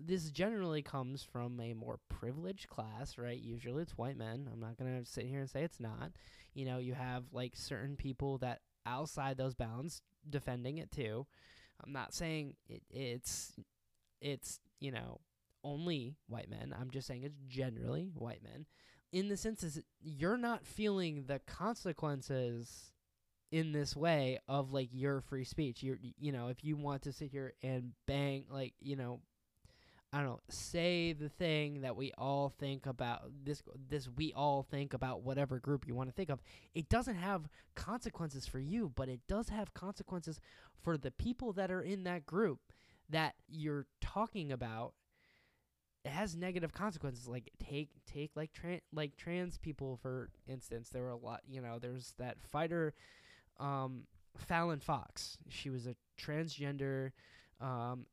this 0.00 0.30
generally 0.30 0.82
comes 0.82 1.22
from 1.22 1.60
a 1.60 1.74
more 1.74 1.98
privileged 2.08 2.68
class, 2.68 3.18
right? 3.18 3.38
Usually 3.40 3.82
it's 3.82 3.98
white 3.98 4.16
men. 4.16 4.48
I'm 4.52 4.60
not 4.60 4.76
going 4.78 4.98
to 4.98 5.10
sit 5.10 5.26
here 5.26 5.40
and 5.40 5.50
say 5.50 5.62
it's 5.62 5.80
not. 5.80 6.12
You 6.54 6.66
know, 6.66 6.78
you 6.78 6.94
have 6.94 7.24
like 7.32 7.54
certain 7.56 7.96
people 7.96 8.38
that 8.38 8.60
outside 8.86 9.36
those 9.36 9.54
bounds 9.54 10.02
defending 10.28 10.78
it 10.78 10.90
too. 10.90 11.26
I'm 11.84 11.92
not 11.92 12.14
saying 12.14 12.54
it, 12.68 12.82
it's 12.90 13.52
it's 14.20 14.58
you 14.80 14.90
know 14.90 15.20
only 15.68 16.16
white 16.26 16.48
men. 16.48 16.74
I'm 16.78 16.90
just 16.90 17.06
saying 17.06 17.22
it's 17.22 17.38
generally 17.46 18.10
white 18.14 18.42
men. 18.42 18.66
In 19.12 19.28
the 19.28 19.36
sense 19.36 19.62
is 19.62 19.80
you're 20.00 20.36
not 20.36 20.66
feeling 20.66 21.24
the 21.26 21.40
consequences 21.40 22.92
in 23.50 23.72
this 23.72 23.96
way 23.96 24.38
of 24.48 24.72
like 24.72 24.88
your 24.92 25.20
free 25.20 25.44
speech. 25.44 25.82
You're 25.82 25.98
you 26.18 26.32
know 26.32 26.48
if 26.48 26.64
you 26.64 26.76
want 26.76 27.02
to 27.02 27.12
sit 27.12 27.30
here 27.30 27.54
and 27.62 27.92
bang 28.06 28.44
like 28.50 28.74
you 28.80 28.96
know 28.96 29.20
I 30.12 30.18
don't 30.18 30.26
know, 30.26 30.40
say 30.48 31.12
the 31.12 31.28
thing 31.28 31.82
that 31.82 31.94
we 31.94 32.12
all 32.16 32.48
think 32.58 32.86
about 32.86 33.30
this 33.44 33.62
this 33.90 34.08
we 34.16 34.32
all 34.32 34.62
think 34.62 34.94
about 34.94 35.22
whatever 35.22 35.58
group 35.58 35.86
you 35.86 35.94
want 35.94 36.08
to 36.08 36.14
think 36.14 36.30
of. 36.30 36.40
It 36.74 36.88
doesn't 36.88 37.16
have 37.16 37.48
consequences 37.74 38.46
for 38.46 38.58
you, 38.58 38.90
but 38.94 39.08
it 39.08 39.20
does 39.28 39.50
have 39.50 39.74
consequences 39.74 40.40
for 40.82 40.96
the 40.96 41.10
people 41.10 41.52
that 41.54 41.70
are 41.70 41.82
in 41.82 42.04
that 42.04 42.24
group 42.24 42.60
that 43.10 43.34
you're 43.48 43.86
talking 44.00 44.50
about. 44.50 44.94
It 46.08 46.12
has 46.12 46.34
negative 46.34 46.72
consequences 46.72 47.28
like 47.28 47.50
take 47.62 47.90
take 48.06 48.30
like 48.34 48.54
trans 48.54 48.80
like 48.94 49.16
trans 49.18 49.58
people 49.58 49.98
for 50.00 50.30
instance. 50.48 50.88
There 50.88 51.02
were 51.02 51.10
a 51.10 51.16
lot, 51.16 51.42
you 51.46 51.60
know, 51.60 51.78
there's 51.78 52.14
that 52.18 52.38
fighter 52.40 52.94
um 53.60 54.04
Fallon 54.34 54.80
Fox. 54.80 55.36
She 55.50 55.68
was 55.68 55.86
a 55.86 55.94
transgender 56.18 57.10
um 57.60 58.06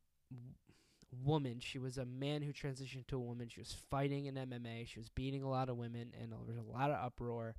woman. 1.24 1.58
She 1.58 1.78
was 1.78 1.96
a 1.96 2.04
man 2.04 2.42
who 2.42 2.52
transitioned 2.52 3.06
to 3.06 3.16
a 3.16 3.20
woman. 3.20 3.48
She 3.48 3.60
was 3.60 3.74
fighting 3.90 4.26
in 4.26 4.34
MMA. 4.34 4.86
She 4.86 4.98
was 4.98 5.08
beating 5.08 5.42
a 5.42 5.48
lot 5.48 5.70
of 5.70 5.78
women, 5.78 6.12
and 6.20 6.32
there 6.32 6.38
was 6.46 6.58
a 6.58 6.70
lot 6.70 6.90
of 6.90 7.02
uproar 7.02 7.54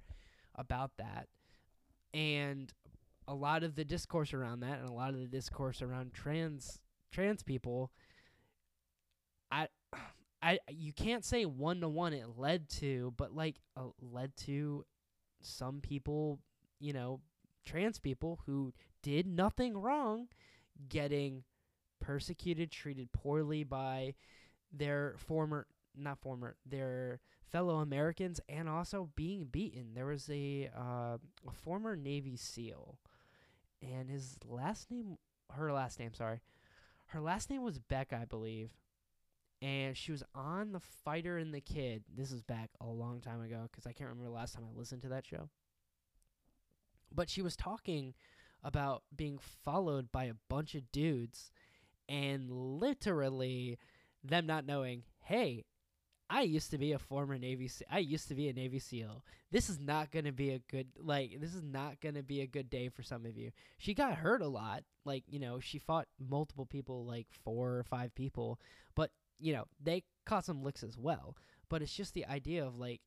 about 0.53 0.91
that. 0.97 1.29
And 2.13 2.71
a 3.27 3.33
lot 3.33 3.63
of 3.63 3.73
the 3.73 3.83
discourse 3.83 4.35
around 4.35 4.59
that, 4.59 4.77
and 4.79 4.87
a 4.87 4.93
lot 4.93 5.15
of 5.15 5.19
the 5.19 5.25
discourse 5.25 5.81
around 5.81 6.13
trans 6.13 6.79
trans 7.11 7.41
people, 7.41 7.91
I, 9.51 9.67
I, 10.41 10.59
you 10.69 10.93
can't 10.93 11.25
say 11.25 11.45
one 11.45 11.81
to 11.81 11.89
one 11.89 12.13
it 12.13 12.37
led 12.37 12.69
to, 12.69 13.13
but 13.17 13.35
like 13.35 13.55
uh, 13.75 13.87
led 14.01 14.35
to 14.45 14.85
some 15.41 15.81
people, 15.81 16.39
you 16.79 16.93
know, 16.93 17.21
trans 17.65 17.99
people 17.99 18.39
who 18.45 18.73
did 19.01 19.25
nothing 19.27 19.77
wrong, 19.77 20.27
getting 20.89 21.43
persecuted, 21.99 22.71
treated 22.71 23.11
poorly 23.11 23.63
by 23.63 24.13
their 24.71 25.15
former 25.17 25.65
not 25.95 26.19
former 26.19 26.55
their 26.65 27.19
fellow 27.49 27.77
Americans 27.77 28.39
and 28.47 28.69
also 28.69 29.09
being 29.15 29.45
beaten. 29.45 29.93
There 29.95 30.05
was 30.05 30.29
a 30.29 30.69
uh, 30.77 31.17
a 31.47 31.51
former 31.63 31.95
Navy 31.95 32.35
SEAL 32.35 32.99
and 33.81 34.09
his 34.09 34.37
last 34.45 34.91
name 34.91 35.17
her 35.53 35.71
last 35.71 35.99
name, 35.99 36.13
sorry. 36.13 36.41
Her 37.07 37.21
last 37.21 37.49
name 37.49 37.63
was 37.63 37.79
Beck, 37.79 38.11
I 38.11 38.25
believe. 38.25 38.73
And 39.61 39.97
she 39.97 40.11
was 40.11 40.23
on 40.35 40.71
The 40.71 40.79
Fighter 40.79 41.37
and 41.37 41.53
the 41.53 41.61
Kid. 41.61 42.03
This 42.15 42.31
is 42.31 42.41
back 42.41 42.69
a 42.79 42.85
long 42.87 43.21
time 43.21 43.41
ago 43.41 43.67
because 43.71 43.87
I 43.87 43.91
can't 43.91 44.09
remember 44.09 44.29
the 44.29 44.35
last 44.35 44.53
time 44.53 44.63
I 44.63 44.77
listened 44.77 45.01
to 45.03 45.09
that 45.09 45.25
show. 45.25 45.49
But 47.13 47.29
she 47.29 47.41
was 47.41 47.55
talking 47.55 48.13
about 48.63 49.03
being 49.15 49.39
followed 49.63 50.11
by 50.11 50.25
a 50.25 50.35
bunch 50.49 50.75
of 50.75 50.91
dudes 50.91 51.51
and 52.07 52.51
literally 52.51 53.77
them 54.23 54.45
not 54.45 54.65
knowing, 54.65 55.03
hey, 55.21 55.65
I 56.29 56.41
used 56.41 56.71
to 56.71 56.77
be 56.77 56.91
a 56.91 56.99
former 56.99 57.37
Navy. 57.37 57.69
I 57.89 57.99
used 57.99 58.27
to 58.27 58.35
be 58.35 58.49
a 58.49 58.53
Navy 58.53 58.79
SEAL. 58.79 59.23
This 59.49 59.69
is 59.69 59.79
not 59.79 60.11
gonna 60.11 60.33
be 60.33 60.51
a 60.51 60.59
good 60.59 60.87
like. 60.97 61.39
This 61.39 61.55
is 61.55 61.63
not 61.63 62.01
gonna 62.01 62.23
be 62.23 62.41
a 62.41 62.47
good 62.47 62.69
day 62.69 62.89
for 62.89 63.01
some 63.01 63.25
of 63.25 63.37
you. 63.37 63.51
She 63.77 63.93
got 63.93 64.15
hurt 64.15 64.41
a 64.41 64.47
lot. 64.47 64.83
Like 65.05 65.23
you 65.27 65.39
know, 65.39 65.61
she 65.61 65.79
fought 65.79 66.07
multiple 66.19 66.65
people, 66.65 67.05
like 67.05 67.27
four 67.45 67.77
or 67.77 67.83
five 67.83 68.13
people. 68.13 68.59
But 68.93 69.11
you 69.39 69.53
know, 69.53 69.65
they 69.81 70.03
caught 70.25 70.45
some 70.45 70.63
licks 70.63 70.83
as 70.83 70.97
well. 70.97 71.35
But 71.69 71.81
it's 71.81 71.93
just 71.93 72.13
the 72.13 72.25
idea 72.25 72.65
of 72.65 72.77
like 72.77 73.01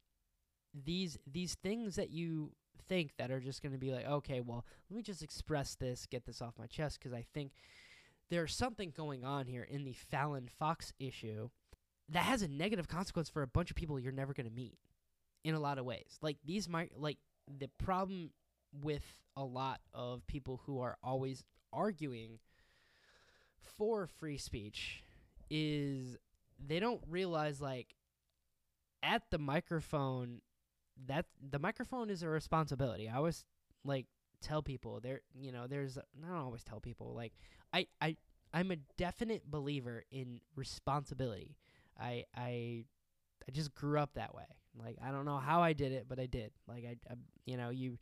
these 0.75 1.19
these 1.31 1.55
things 1.55 1.97
that 1.97 2.11
you 2.11 2.53
think 2.89 3.13
that 3.19 3.31
are 3.31 3.41
just 3.41 3.63
gonna 3.63 3.79
be 3.79 3.93
like, 3.93 4.07
okay, 4.07 4.41
well, 4.41 4.65
let 4.91 4.97
me 4.97 5.03
just 5.03 5.23
express 5.23 5.75
this, 5.75 6.07
get 6.07 6.25
this 6.27 6.43
off 6.43 6.55
my 6.59 6.67
chest, 6.67 6.99
because 6.99 7.13
I 7.15 7.25
think 7.35 7.53
there's 8.31 8.55
something 8.55 8.93
going 8.97 9.25
on 9.25 9.47
here 9.47 9.67
in 9.69 9.85
the 9.85 9.93
Fallon 9.93 10.49
Fox 10.59 10.93
issue 10.99 11.51
that 12.09 12.25
has 12.25 12.43
a 12.43 12.49
negative 12.49 12.89
consequence 12.89 13.29
for 13.29 13.43
a 13.43 13.47
bunch 13.47 13.71
of 13.71 13.77
people 13.77 13.99
you're 13.99 14.13
never 14.13 14.35
going 14.35 14.49
to 14.49 14.55
meet 14.55 14.79
in 15.45 15.55
a 15.55 15.61
lot 15.61 15.79
of 15.79 15.85
ways. 15.85 16.19
Like 16.23 16.39
these 16.45 16.69
might 16.69 16.93
like 16.99 17.19
the 17.59 17.69
problem 17.79 18.31
with 18.83 19.05
a 19.37 19.45
lot 19.45 19.81
of 19.93 20.27
people 20.27 20.61
who 20.67 20.81
are 20.81 20.97
always 21.03 21.45
arguing 21.73 22.39
for 23.61 24.07
free 24.07 24.39
speech 24.39 25.03
is 25.51 26.17
they 26.65 26.81
don't 26.81 27.01
realize 27.09 27.61
like 27.61 27.95
at 29.03 29.23
the 29.31 29.39
microphone 29.39 30.41
that 31.07 31.27
the 31.51 31.59
microphone 31.59 32.11
is 32.11 32.23
a 32.23 32.29
responsibility. 32.29 33.09
I 33.09 33.17
always 33.17 33.45
like 33.85 34.07
tell 34.43 34.63
people 34.63 35.01
there 35.01 35.21
you 35.35 35.53
know 35.53 35.67
there's 35.67 35.99
I 35.99 36.27
don't 36.27 36.39
always 36.39 36.65
tell 36.65 36.81
people 36.81 37.15
like 37.15 37.33
I 37.73 37.87
I 38.01 38.17
I'm 38.53 38.71
a 38.71 38.77
definite 38.97 39.51
believer 39.51 40.05
in 40.11 40.41
responsibility. 40.57 41.57
I 41.99 42.25
I 42.37 42.85
I 43.47 43.53
just 43.53 43.75
grew 43.75 43.99
up 43.99 44.15
that 44.15 44.35
way. 44.35 44.45
Like 44.79 44.97
I 45.03 45.11
don't 45.11 45.25
know 45.25 45.39
how 45.39 45.63
I 45.63 45.73
did 45.73 45.93
it, 45.93 46.07
but 46.09 46.19
I 46.19 46.27
did. 46.27 46.53
Like 46.67 46.85
I, 46.85 46.97
I 47.11 47.15
you 47.45 47.57
know, 47.57 47.71
you 47.71 47.99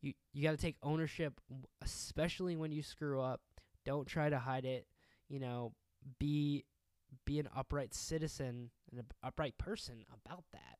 you 0.00 0.12
you 0.32 0.42
got 0.42 0.52
to 0.52 0.56
take 0.56 0.76
ownership 0.82 1.40
especially 1.82 2.56
when 2.56 2.72
you 2.72 2.82
screw 2.82 3.20
up. 3.20 3.40
Don't 3.84 4.06
try 4.06 4.28
to 4.28 4.38
hide 4.38 4.64
it. 4.64 4.86
You 5.28 5.40
know, 5.40 5.72
be 6.18 6.64
be 7.24 7.38
an 7.38 7.48
upright 7.56 7.94
citizen 7.94 8.70
and 8.90 9.00
an 9.00 9.06
upright 9.22 9.58
person 9.58 10.04
about 10.12 10.44
that. 10.52 10.78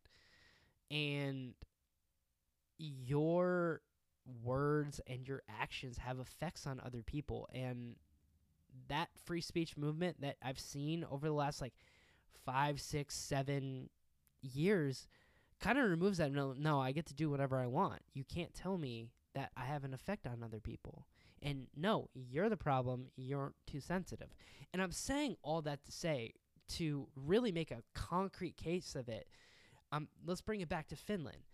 And 0.95 1.55
your 2.79 3.81
words 4.43 5.01
and 5.07 5.27
your 5.27 5.43
actions 5.61 5.99
have 5.99 6.19
effects 6.19 6.67
on 6.67 6.81
other 6.85 7.03
people 7.03 7.49
and 7.53 7.97
that 8.89 9.09
free 9.25 9.41
speech 9.41 9.77
movement 9.77 10.21
that 10.21 10.37
I've 10.43 10.59
seen 10.59 11.05
over 11.11 11.27
the 11.27 11.33
last 11.35 11.61
like 11.61 11.75
five, 12.45 12.81
six, 12.81 13.15
seven 13.15 13.89
years 14.43 15.07
kind 15.61 15.79
of 15.79 15.89
removes 15.89 16.19
that. 16.19 16.33
No, 16.33 16.55
no, 16.57 16.81
I 16.81 16.93
get 16.93 17.07
to 17.07 17.15
do 17.15 17.31
whatever 17.31 17.61
I 17.61 17.67
want. 17.67 18.03
You 18.13 18.25
can't 18.25 18.53
tell 18.53 18.77
me 18.77 19.11
that 19.35 19.51
I 19.57 19.65
have 19.65 19.85
an 19.85 19.95
effect 19.95 20.27
on 20.27 20.43
other 20.43 20.61
people. 20.61 21.07
And 21.45 21.67
no, 21.77 22.09
you're 22.15 22.49
the 22.49 22.57
problem. 22.57 23.09
You're 23.17 23.53
too 23.67 23.81
sensitive. 23.81 24.29
And 24.73 24.81
I'm 24.81 24.93
saying 24.93 25.37
all 25.43 25.61
that 25.63 25.85
to 25.85 25.93
say 25.93 26.33
to 26.71 27.07
really 27.15 27.53
make 27.53 27.71
a 27.71 27.83
concrete 27.95 28.57
case 28.57 28.97
of 28.97 29.09
it. 29.09 29.29
Um, 29.93 30.09
let's 30.27 30.41
bring 30.41 30.63
it 30.63 30.69
back 30.71 30.89
to 30.89 30.97
Finland. 30.97 31.45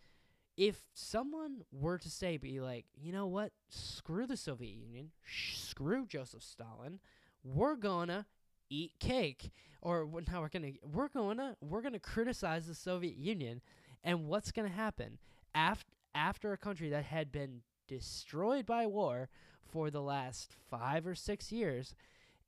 If 0.56 0.82
someone 0.94 1.62
were 1.73 1.99
to 1.99 2.09
say, 2.09 2.37
be 2.37 2.61
like, 2.61 2.87
you 2.94 3.12
know 3.12 3.26
what, 3.26 3.52
screw 3.68 4.26
the 4.26 4.37
Soviet 4.37 4.75
Union, 4.75 5.11
sh- 5.25 5.56
screw 5.56 6.06
Joseph 6.06 6.42
Stalin, 6.42 7.00
we're 7.42 7.76
gonna 7.76 8.26
eat 8.68 8.92
cake, 9.00 9.50
or 9.82 10.09
now 10.28 10.40
we're 10.42 10.49
gonna 10.49 10.73
we're 10.85 11.09
gonna 11.09 11.56
we're 11.61 11.82
gonna 11.82 11.99
criticize 11.99 12.66
the 12.66 12.75
Soviet 12.75 13.16
Union, 13.16 13.62
and 14.04 14.26
what's 14.26 14.52
gonna 14.52 14.68
happen 14.68 15.18
after 15.54 15.87
after 16.14 16.52
a 16.52 16.59
country 16.59 16.90
that 16.90 17.04
had 17.04 17.32
been 17.32 17.62
destroyed 17.90 18.64
by 18.64 18.87
war 18.87 19.28
for 19.66 19.90
the 19.90 20.00
last 20.00 20.54
five 20.70 21.06
or 21.06 21.14
six 21.16 21.50
years, 21.50 21.94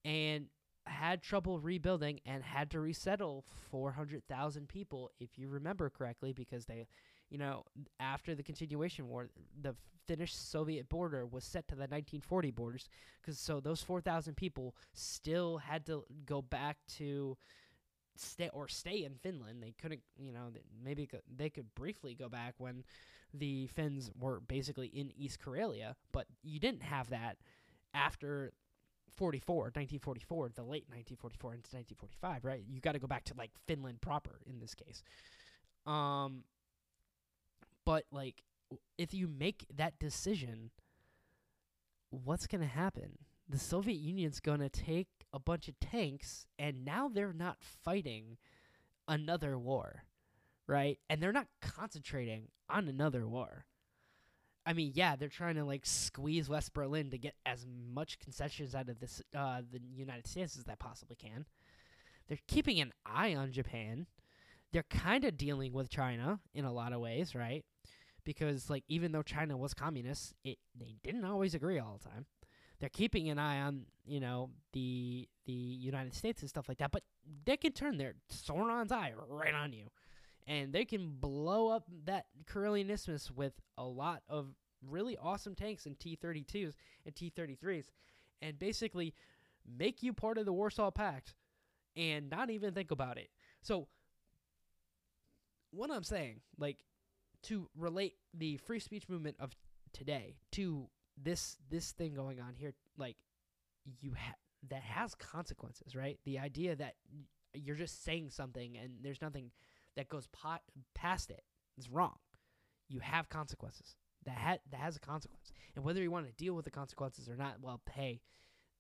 and 0.05 0.47
had 0.87 1.23
trouble 1.23 1.59
rebuilding 1.59 2.21
and 2.25 2.43
had 2.43 2.71
to 2.71 2.81
resettle 2.81 3.45
400,000 3.71 4.69
people, 4.69 5.11
if 5.21 5.37
you 5.37 5.49
remember 5.49 5.91
correctly, 5.91 6.33
because 6.33 6.67
they, 6.67 6.87
you 7.29 7.39
know, 7.39 7.65
after 8.01 8.35
the 8.35 8.43
continuation 8.43 9.09
war, 9.09 9.29
the 9.61 9.75
Finnish 10.07 10.35
Soviet 10.35 10.89
border 10.89 11.27
was 11.27 11.45
set 11.45 11.69
to 11.69 11.75
the 11.75 11.83
1940 11.83 12.51
borders, 12.51 12.89
because 13.21 13.39
so 13.39 13.61
those 13.61 13.83
4,000 13.83 14.37
people 14.37 14.75
still 14.93 15.59
had 15.59 15.87
to 15.87 16.05
go 16.25 16.43
back 16.43 16.79
to 16.97 17.37
stay 18.17 18.51
or 18.53 18.69
stay 18.69 19.05
in 19.05 19.15
Finland. 19.23 19.63
They 19.63 19.75
couldn't, 19.81 20.03
you 20.19 20.33
know, 20.33 20.51
maybe 20.85 21.09
they 21.35 21.51
could 21.51 21.75
briefly 21.75 22.15
go 22.15 22.29
back 22.29 22.55
when 22.59 22.85
the 23.35 23.67
Finns 23.69 24.11
were 24.19 24.41
basically 24.41 24.89
in 24.89 25.13
East 25.17 25.41
Karelia, 25.41 25.95
but 26.13 26.27
you 26.43 26.61
didn't 26.61 26.83
have 26.83 27.11
that 27.11 27.39
after 27.95 28.53
44, 29.17 29.57
1944, 29.75 30.51
the 30.51 30.63
late 30.63 30.87
1944 30.89 31.55
into 31.55 31.77
1945, 31.77 32.45
right? 32.45 32.65
You 32.69 32.81
got 32.81 32.93
to 32.93 32.99
go 32.99 33.07
back 33.07 33.25
to 33.25 33.35
like 33.37 33.51
Finland 33.67 34.01
proper 34.01 34.41
in 34.47 34.61
this 34.61 34.75
case. 34.75 35.03
Um 35.87 36.45
but 37.85 38.05
like 38.11 38.43
if 38.97 39.13
you 39.13 39.29
make 39.29 39.67
that 39.75 39.99
decision, 39.99 40.71
what's 42.11 42.47
going 42.47 42.61
to 42.61 42.67
happen? 42.67 43.19
The 43.49 43.59
Soviet 43.59 43.99
Union's 43.99 44.41
going 44.41 44.61
to 44.61 44.69
take 44.69 45.09
a 45.33 45.39
bunch 45.39 45.69
of 45.69 45.79
tanks 45.81 46.47
and 46.59 46.85
now 46.85 47.09
they're 47.09 47.33
not 47.33 47.59
fighting 47.61 48.39
another 49.09 49.59
war, 49.59 50.05
right? 50.73 50.99
And 51.11 51.23
they're 51.23 51.33
not 51.33 51.49
concentrating 51.61 52.49
on 52.69 52.89
another 52.89 53.29
war. 53.29 53.67
I 54.65 54.73
mean, 54.73 54.93
yeah, 54.95 55.17
they're 55.17 55.29
trying 55.29 55.57
to 55.57 55.65
like 55.65 55.85
squeeze 55.85 56.49
West 56.49 56.73
Berlin 56.73 57.11
to 57.11 57.19
get 57.19 57.35
as 57.45 57.67
much 57.93 58.19
concessions 58.19 58.75
out 58.75 58.89
of 58.89 58.99
this 58.99 59.21
uh, 59.37 59.61
the 59.71 59.81
United 59.95 60.27
States 60.27 60.57
as 60.57 60.65
they 60.65 60.75
possibly 60.79 61.17
can. 61.17 61.47
They're 62.29 62.39
keeping 62.49 62.81
an 62.81 62.93
eye 63.05 63.35
on 63.35 63.53
Japan. 63.53 64.07
They're 64.73 64.85
kind 64.85 65.25
of 65.25 65.37
dealing 65.37 65.73
with 65.73 65.91
China 65.91 66.41
in 66.55 66.65
a 66.65 66.73
lot 66.73 66.93
of 66.93 67.01
ways, 67.01 67.35
right? 67.35 67.65
Because 68.25 68.71
like 68.71 68.85
even 68.89 69.13
though 69.13 69.23
China 69.23 69.57
was 69.57 69.75
communist, 69.75 70.33
it 70.45 70.59
they 70.79 70.95
didn't 71.03 71.25
always 71.25 71.55
agree 71.55 71.79
all 71.79 71.99
the 72.01 72.09
time. 72.09 72.27
They're 72.79 72.89
keeping 72.89 73.29
an 73.29 73.39
eye 73.39 73.61
on 73.61 73.87
you 74.07 74.21
know 74.21 74.51
the 74.73 75.29
the 75.45 75.53
United 75.53 76.15
States 76.15 76.41
and 76.41 76.49
stuff 76.49 76.69
like 76.69 76.79
that, 76.79 76.93
but 76.93 77.03
they 77.45 77.57
can 77.57 77.73
turn 77.73 77.99
their 77.99 78.15
Sauron's 78.33 78.93
eye 78.93 79.13
right 79.29 79.55
on 79.55 79.73
you 79.73 79.89
and 80.47 80.73
they 80.73 80.85
can 80.85 81.09
blow 81.21 81.69
up 81.69 81.85
that 82.05 82.27
Karelian 82.47 82.91
Isthmus 82.91 83.31
with 83.31 83.55
a 83.79 83.85
lot 83.85 84.23
of 84.29 84.49
really 84.89 85.17
awesome 85.17 85.55
tanks 85.55 85.87
and 85.87 85.99
T-32s 85.99 86.75
and 87.07 87.15
T-33s, 87.15 87.91
and 88.41 88.59
basically 88.59 89.15
make 89.79 90.03
you 90.03 90.13
part 90.13 90.39
of 90.39 90.47
the 90.47 90.53
Warsaw 90.53 90.91
Pact 90.91 91.35
and 91.97 92.29
not 92.31 92.51
even 92.51 92.75
think 92.75 92.91
about 92.91 93.19
it. 93.19 93.29
So, 93.63 93.89
what 95.71 95.91
I'm 95.91 96.05
saying, 96.05 96.41
like, 96.59 96.79
to 97.45 97.69
relate 97.77 98.15
the 98.35 98.57
free 98.59 98.81
speech 98.81 99.09
movement 99.09 99.37
of 99.41 99.53
today 99.93 100.37
to 100.53 100.89
this 101.23 101.57
this 101.71 101.93
thing 101.93 102.15
going 102.15 102.41
on 102.41 102.55
here, 102.55 102.75
like, 102.97 103.17
you 104.01 104.15
ha- 104.15 104.35
that 104.69 104.83
has 104.83 105.15
consequences, 105.15 105.95
right? 105.95 106.19
The 106.25 106.39
idea 106.39 106.77
that 106.77 106.95
you're 107.55 107.77
just 107.77 108.05
saying 108.05 108.31
something 108.31 108.77
and 108.77 108.95
there's 109.03 109.21
nothing 109.21 109.51
that 109.97 110.09
goes 110.09 110.27
pot- 110.29 110.63
past 110.95 111.31
it. 111.31 111.43
is 111.79 111.89
wrong. 111.91 112.17
You 112.89 113.01
have 113.01 113.29
consequences. 113.29 113.97
That 114.25 114.37
ha- 114.37 114.59
that 114.71 114.81
has 114.81 114.97
a 114.97 115.01
consequence, 115.01 115.53
and 115.75 115.85
whether 115.85 116.01
you 116.01 116.11
want 116.11 116.27
to 116.27 116.33
deal 116.33 116.55
with 116.55 116.65
the 116.65 116.71
consequences 116.71 117.29
or 117.29 117.35
not, 117.37 117.61
well, 117.61 117.81
hey, 117.93 118.21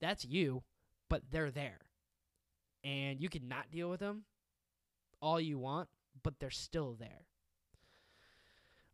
that's 0.00 0.24
you, 0.24 0.62
but 1.08 1.22
they're 1.30 1.50
there, 1.50 1.80
and 2.84 3.20
you 3.20 3.28
can 3.28 3.48
not 3.48 3.70
deal 3.72 3.90
with 3.90 3.98
them 3.98 4.24
all 5.20 5.40
you 5.40 5.58
want, 5.58 5.88
but 6.22 6.38
they're 6.38 6.50
still 6.50 6.94
there. 6.98 7.26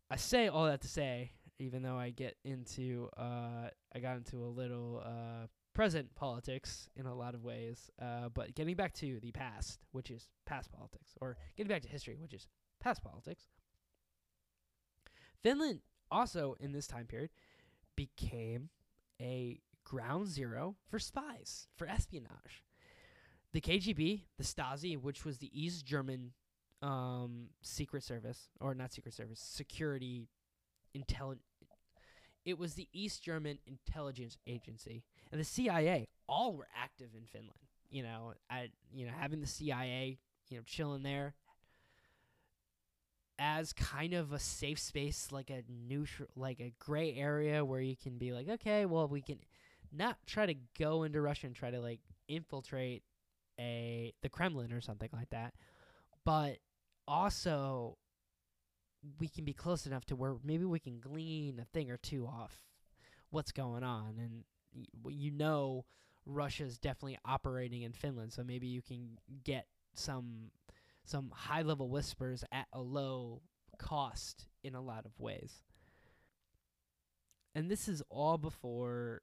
I 0.09 0.15
say 0.15 0.47
all 0.47 0.65
that 0.65 0.81
to 0.81 0.87
say, 0.87 1.31
even 1.59 1.81
though 1.81 1.97
I 1.97 2.11
get 2.11 2.35
into, 2.43 3.09
uh, 3.17 3.69
I 3.93 3.99
got 3.99 4.17
into 4.17 4.37
a 4.37 4.47
little 4.47 5.03
uh, 5.05 5.47
present 5.73 6.13
politics 6.15 6.89
in 6.95 7.05
a 7.05 7.15
lot 7.15 7.33
of 7.33 7.43
ways. 7.43 7.89
Uh, 8.01 8.29
but 8.33 8.55
getting 8.55 8.75
back 8.75 8.93
to 8.93 9.19
the 9.19 9.31
past, 9.31 9.79
which 9.91 10.09
is 10.09 10.29
past 10.45 10.71
politics, 10.71 11.13
or 11.21 11.37
getting 11.55 11.69
back 11.69 11.81
to 11.81 11.89
history, 11.89 12.17
which 12.19 12.33
is 12.33 12.47
past 12.79 13.03
politics, 13.03 13.45
Finland 15.41 15.79
also 16.11 16.55
in 16.59 16.71
this 16.71 16.87
time 16.87 17.05
period 17.05 17.29
became 17.95 18.69
a 19.21 19.59
ground 19.83 20.27
zero 20.27 20.75
for 20.89 20.99
spies, 20.99 21.67
for 21.75 21.87
espionage. 21.87 22.63
The 23.51 23.61
KGB, 23.61 24.23
the 24.37 24.43
Stasi, 24.43 24.95
which 24.95 25.25
was 25.25 25.39
the 25.39 25.49
East 25.59 25.85
German 25.85 26.33
um, 26.81 27.47
secret 27.61 28.03
service, 28.03 28.49
or 28.61 28.75
not 28.75 28.93
secret 28.93 29.13
service, 29.13 29.39
security 29.39 30.29
intelligence 30.93 31.43
it 32.45 32.57
was 32.57 32.73
the 32.73 32.87
East 32.93 33.23
German 33.23 33.59
intelligence 33.67 34.37
agency 34.47 35.03
and 35.31 35.39
the 35.39 35.45
CIA. 35.45 36.07
All 36.27 36.53
were 36.53 36.67
active 36.75 37.09
in 37.15 37.25
Finland. 37.25 37.59
You 37.89 38.03
know, 38.03 38.33
I 38.49 38.69
you 38.93 39.05
know 39.05 39.13
having 39.17 39.41
the 39.41 39.47
CIA 39.47 40.19
you 40.49 40.57
know 40.57 40.63
chilling 40.65 41.03
there 41.03 41.33
as 43.39 43.71
kind 43.71 44.13
of 44.13 44.33
a 44.33 44.39
safe 44.39 44.77
space, 44.77 45.29
like 45.31 45.49
a 45.49 45.63
neutral, 45.69 46.27
like 46.35 46.59
a 46.59 46.73
gray 46.77 47.15
area 47.15 47.63
where 47.63 47.79
you 47.79 47.95
can 47.95 48.17
be 48.17 48.33
like, 48.33 48.49
okay, 48.49 48.85
well, 48.85 49.07
we 49.07 49.21
can 49.21 49.39
not 49.93 50.17
try 50.27 50.45
to 50.45 50.55
go 50.77 51.03
into 51.03 51.21
Russia 51.21 51.47
and 51.47 51.55
try 51.55 51.71
to 51.71 51.79
like 51.79 52.01
infiltrate 52.27 53.01
a 53.57 54.13
the 54.21 54.29
Kremlin 54.29 54.73
or 54.73 54.81
something 54.81 55.09
like 55.13 55.29
that, 55.29 55.53
but 56.25 56.57
also 57.07 57.97
we 59.19 59.29
can 59.29 59.45
be 59.45 59.53
close 59.53 59.85
enough 59.85 60.05
to 60.05 60.15
where 60.15 60.35
maybe 60.43 60.65
we 60.65 60.79
can 60.79 60.99
glean 60.99 61.59
a 61.59 61.65
thing 61.65 61.89
or 61.89 61.97
two 61.97 62.27
off 62.27 62.61
what's 63.29 63.53
going 63.53 63.83
on 63.83 64.15
and 64.17 64.43
you 65.07 65.31
know 65.31 65.85
Russia's 66.25 66.77
definitely 66.77 67.17
operating 67.25 67.81
in 67.81 67.93
Finland. 67.93 68.33
So 68.33 68.43
maybe 68.43 68.67
you 68.67 68.81
can 68.81 69.17
get 69.43 69.67
some 69.93 70.51
some 71.05 71.31
high 71.33 71.63
level 71.63 71.89
whispers 71.89 72.43
at 72.51 72.67
a 72.71 72.79
low 72.79 73.41
cost 73.79 74.45
in 74.63 74.75
a 74.75 74.81
lot 74.81 75.05
of 75.05 75.19
ways. 75.19 75.63
And 77.55 77.69
this 77.69 77.87
is 77.87 78.03
all 78.09 78.37
before 78.37 79.21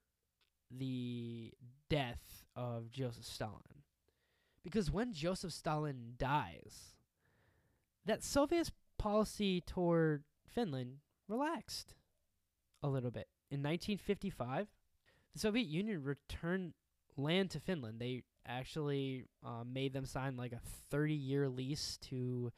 the 0.69 1.53
death 1.89 2.45
of 2.55 2.91
Joseph 2.91 3.23
Stalin. 3.23 3.83
Because 4.63 4.91
when 4.91 5.13
Joseph 5.13 5.53
Stalin 5.53 6.15
dies 6.17 6.95
that 8.05 8.23
Soviet 8.23 8.71
policy 8.97 9.61
toward 9.61 10.23
Finland 10.45 10.97
relaxed 11.27 11.93
a 12.81 12.87
little 12.87 13.11
bit. 13.11 13.27
In 13.49 13.59
1955, 13.59 14.67
the 15.37 15.41
Soviet 15.41 15.67
Union 15.67 16.03
returned 16.03 16.73
land 17.15 17.51
to 17.51 17.59
Finland. 17.59 17.99
They 17.99 18.23
actually 18.47 19.25
uh, 19.45 19.63
made 19.71 19.93
them 19.93 20.05
sign 20.05 20.35
like 20.35 20.51
a 20.51 20.61
30 20.89 21.13
year 21.13 21.47
lease 21.47 21.97
to 22.09 22.51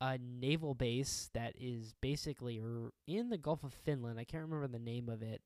a 0.00 0.18
naval 0.18 0.74
base 0.74 1.30
that 1.32 1.54
is 1.58 1.94
basically 2.02 2.60
in 3.06 3.30
the 3.30 3.38
Gulf 3.38 3.64
of 3.64 3.72
Finland. 3.72 4.18
I 4.18 4.24
can't 4.24 4.44
remember 4.44 4.68
the 4.68 4.78
name 4.78 5.08
of 5.08 5.22
it. 5.22 5.40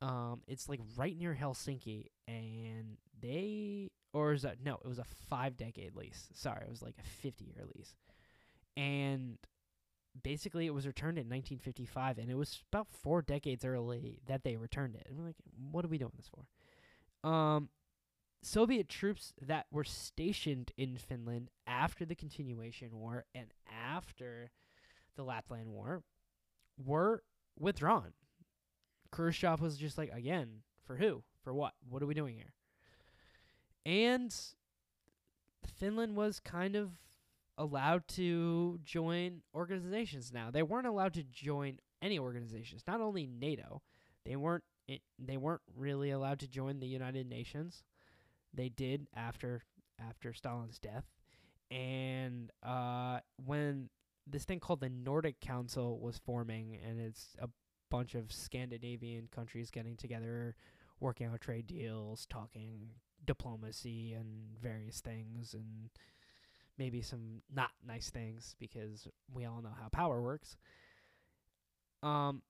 Um, 0.00 0.42
it's 0.46 0.68
like 0.68 0.80
right 0.96 1.16
near 1.16 1.36
Helsinki, 1.38 2.06
and 2.26 2.96
they 3.20 3.90
or 4.14 4.32
is 4.32 4.42
that 4.42 4.58
no? 4.64 4.78
It 4.82 4.88
was 4.88 4.98
a 4.98 5.04
five 5.28 5.56
decade 5.56 5.96
lease. 5.96 6.28
Sorry, 6.32 6.62
it 6.62 6.70
was 6.70 6.82
like 6.82 6.96
a 6.98 7.06
50 7.22 7.44
year 7.44 7.66
lease 7.74 7.94
and 8.76 9.36
basically 10.22 10.66
it 10.66 10.74
was 10.74 10.86
returned 10.86 11.18
in 11.18 11.28
1955 11.28 12.18
and 12.18 12.30
it 12.30 12.34
was 12.34 12.62
about 12.72 12.88
four 12.88 13.22
decades 13.22 13.64
early 13.64 14.18
that 14.26 14.42
they 14.42 14.56
returned 14.56 14.94
it 14.94 15.06
and 15.08 15.16
we're 15.16 15.26
like 15.26 15.36
what 15.70 15.84
are 15.84 15.88
we 15.88 15.98
doing 15.98 16.12
this 16.16 16.28
for 16.28 17.28
um 17.28 17.68
soviet 18.42 18.88
troops 18.88 19.32
that 19.40 19.66
were 19.70 19.84
stationed 19.84 20.72
in 20.76 20.96
finland 20.96 21.48
after 21.66 22.04
the 22.04 22.14
continuation 22.14 22.88
war 22.92 23.24
and 23.34 23.52
after 23.70 24.50
the 25.16 25.22
lapland 25.22 25.68
war 25.68 26.02
were 26.84 27.22
withdrawn 27.58 28.12
Khrushchev 29.10 29.60
was 29.60 29.76
just 29.76 29.98
like, 29.98 30.10
again, 30.12 30.62
for 30.86 30.96
who? 30.96 31.22
For 31.42 31.52
what? 31.52 31.74
What 31.88 32.02
are 32.02 32.06
we 32.06 32.14
doing 32.14 32.36
here? 32.36 32.54
And 33.84 34.34
Finland 35.66 36.16
was 36.16 36.40
kind 36.40 36.76
of 36.76 36.90
allowed 37.60 38.08
to 38.08 38.80
join 38.82 39.42
organizations 39.54 40.32
now. 40.32 40.50
They 40.50 40.62
weren't 40.62 40.86
allowed 40.86 41.12
to 41.14 41.22
join 41.22 41.78
any 42.00 42.18
organizations, 42.18 42.82
not 42.86 43.02
only 43.02 43.26
NATO. 43.26 43.82
They 44.24 44.34
weren't 44.34 44.64
it, 44.88 45.02
they 45.18 45.36
weren't 45.36 45.60
really 45.76 46.10
allowed 46.10 46.40
to 46.40 46.48
join 46.48 46.80
the 46.80 46.86
United 46.86 47.28
Nations. 47.28 47.84
They 48.54 48.70
did 48.70 49.06
after 49.14 49.62
after 50.00 50.32
Stalin's 50.32 50.78
death. 50.78 51.04
And 51.70 52.50
uh, 52.62 53.20
when 53.44 53.90
this 54.26 54.44
thing 54.44 54.58
called 54.58 54.80
the 54.80 54.88
Nordic 54.88 55.40
Council 55.40 56.00
was 56.00 56.18
forming, 56.18 56.78
and 56.84 56.98
it's 56.98 57.36
a 57.40 57.48
bunch 57.90 58.14
of 58.14 58.32
Scandinavian 58.32 59.28
countries 59.30 59.70
getting 59.70 59.96
together, 59.96 60.56
working 60.98 61.26
out 61.26 61.40
trade 61.42 61.66
deals, 61.66 62.26
talking 62.26 62.90
diplomacy 63.26 64.14
and 64.14 64.58
various 64.60 65.00
things, 65.00 65.54
and 65.54 65.90
maybe 66.80 67.02
some 67.02 67.42
not 67.54 67.70
nice 67.86 68.08
things 68.08 68.56
because 68.58 69.06
we 69.32 69.44
all 69.44 69.60
know 69.62 69.74
how 69.78 69.88
power 69.88 70.22
works. 70.22 70.56
Um, 72.02 72.40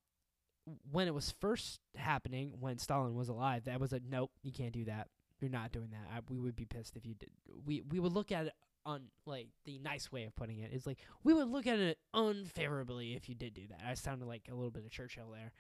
when 0.93 1.09
it 1.09 1.15
was 1.15 1.35
first 1.41 1.81
happening, 1.97 2.55
when 2.61 2.79
Stalin 2.79 3.17
was 3.17 3.29
alive, 3.29 3.65
that 3.65 3.81
was 3.81 3.93
a 3.93 4.01
nope, 4.09 4.31
you 4.45 4.53
can't 4.53 4.73
do 4.73 4.85
that. 4.85 5.09
You're 5.41 5.51
not 5.51 5.73
doing 5.73 5.89
that. 5.91 6.09
I, 6.15 6.21
we 6.31 6.39
would 6.39 6.55
be 6.55 6.65
pissed 6.65 6.97
if 6.97 7.05
you 7.05 7.15
did. 7.15 7.31
We 7.67 7.83
we 7.91 7.99
would 7.99 8.13
look 8.13 8.31
at 8.31 8.47
it 8.47 8.53
on 8.87 9.07
like 9.27 9.49
the 9.65 9.79
nice 9.81 10.13
way 10.13 10.25
of 10.25 10.37
putting 10.37 10.61
it 10.61 10.73
is 10.73 10.87
like 10.87 10.99
we 11.25 11.35
would 11.35 11.49
look 11.49 11.67
at 11.67 11.81
it 11.81 11.99
unfavorably 12.15 13.15
if 13.15 13.29
you 13.29 13.35
did 13.35 13.55
do 13.55 13.67
that. 13.69 13.81
I 13.85 13.95
sounded 13.95 14.29
like 14.29 14.43
a 14.49 14.55
little 14.55 14.71
bit 14.71 14.85
of 14.85 14.93
Churchill 14.93 15.31
there. 15.33 15.51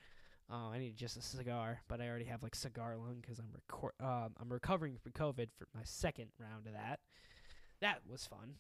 Uh, 0.48 0.68
I 0.70 0.78
need 0.78 0.96
just 0.96 1.16
a 1.16 1.22
cigar, 1.22 1.80
but 1.88 2.00
I 2.00 2.09
already 2.09 2.24
have 2.26 2.42
like 2.44 2.54
cigar 2.54 2.96
lung 2.96 3.18
because 3.20 3.40
I'm 3.40 3.48
recor- 3.48 4.04
uh, 4.04 4.28
I'm 4.40 4.48
recovering 4.48 4.96
from 4.96 5.12
COVID 5.12 5.48
for 5.56 5.66
my 5.74 5.83
second 5.83 6.28
round 6.38 6.66
of 6.66 6.74
that. 6.74 7.00
That 7.80 8.00
was 8.08 8.26
fun. 8.26 8.56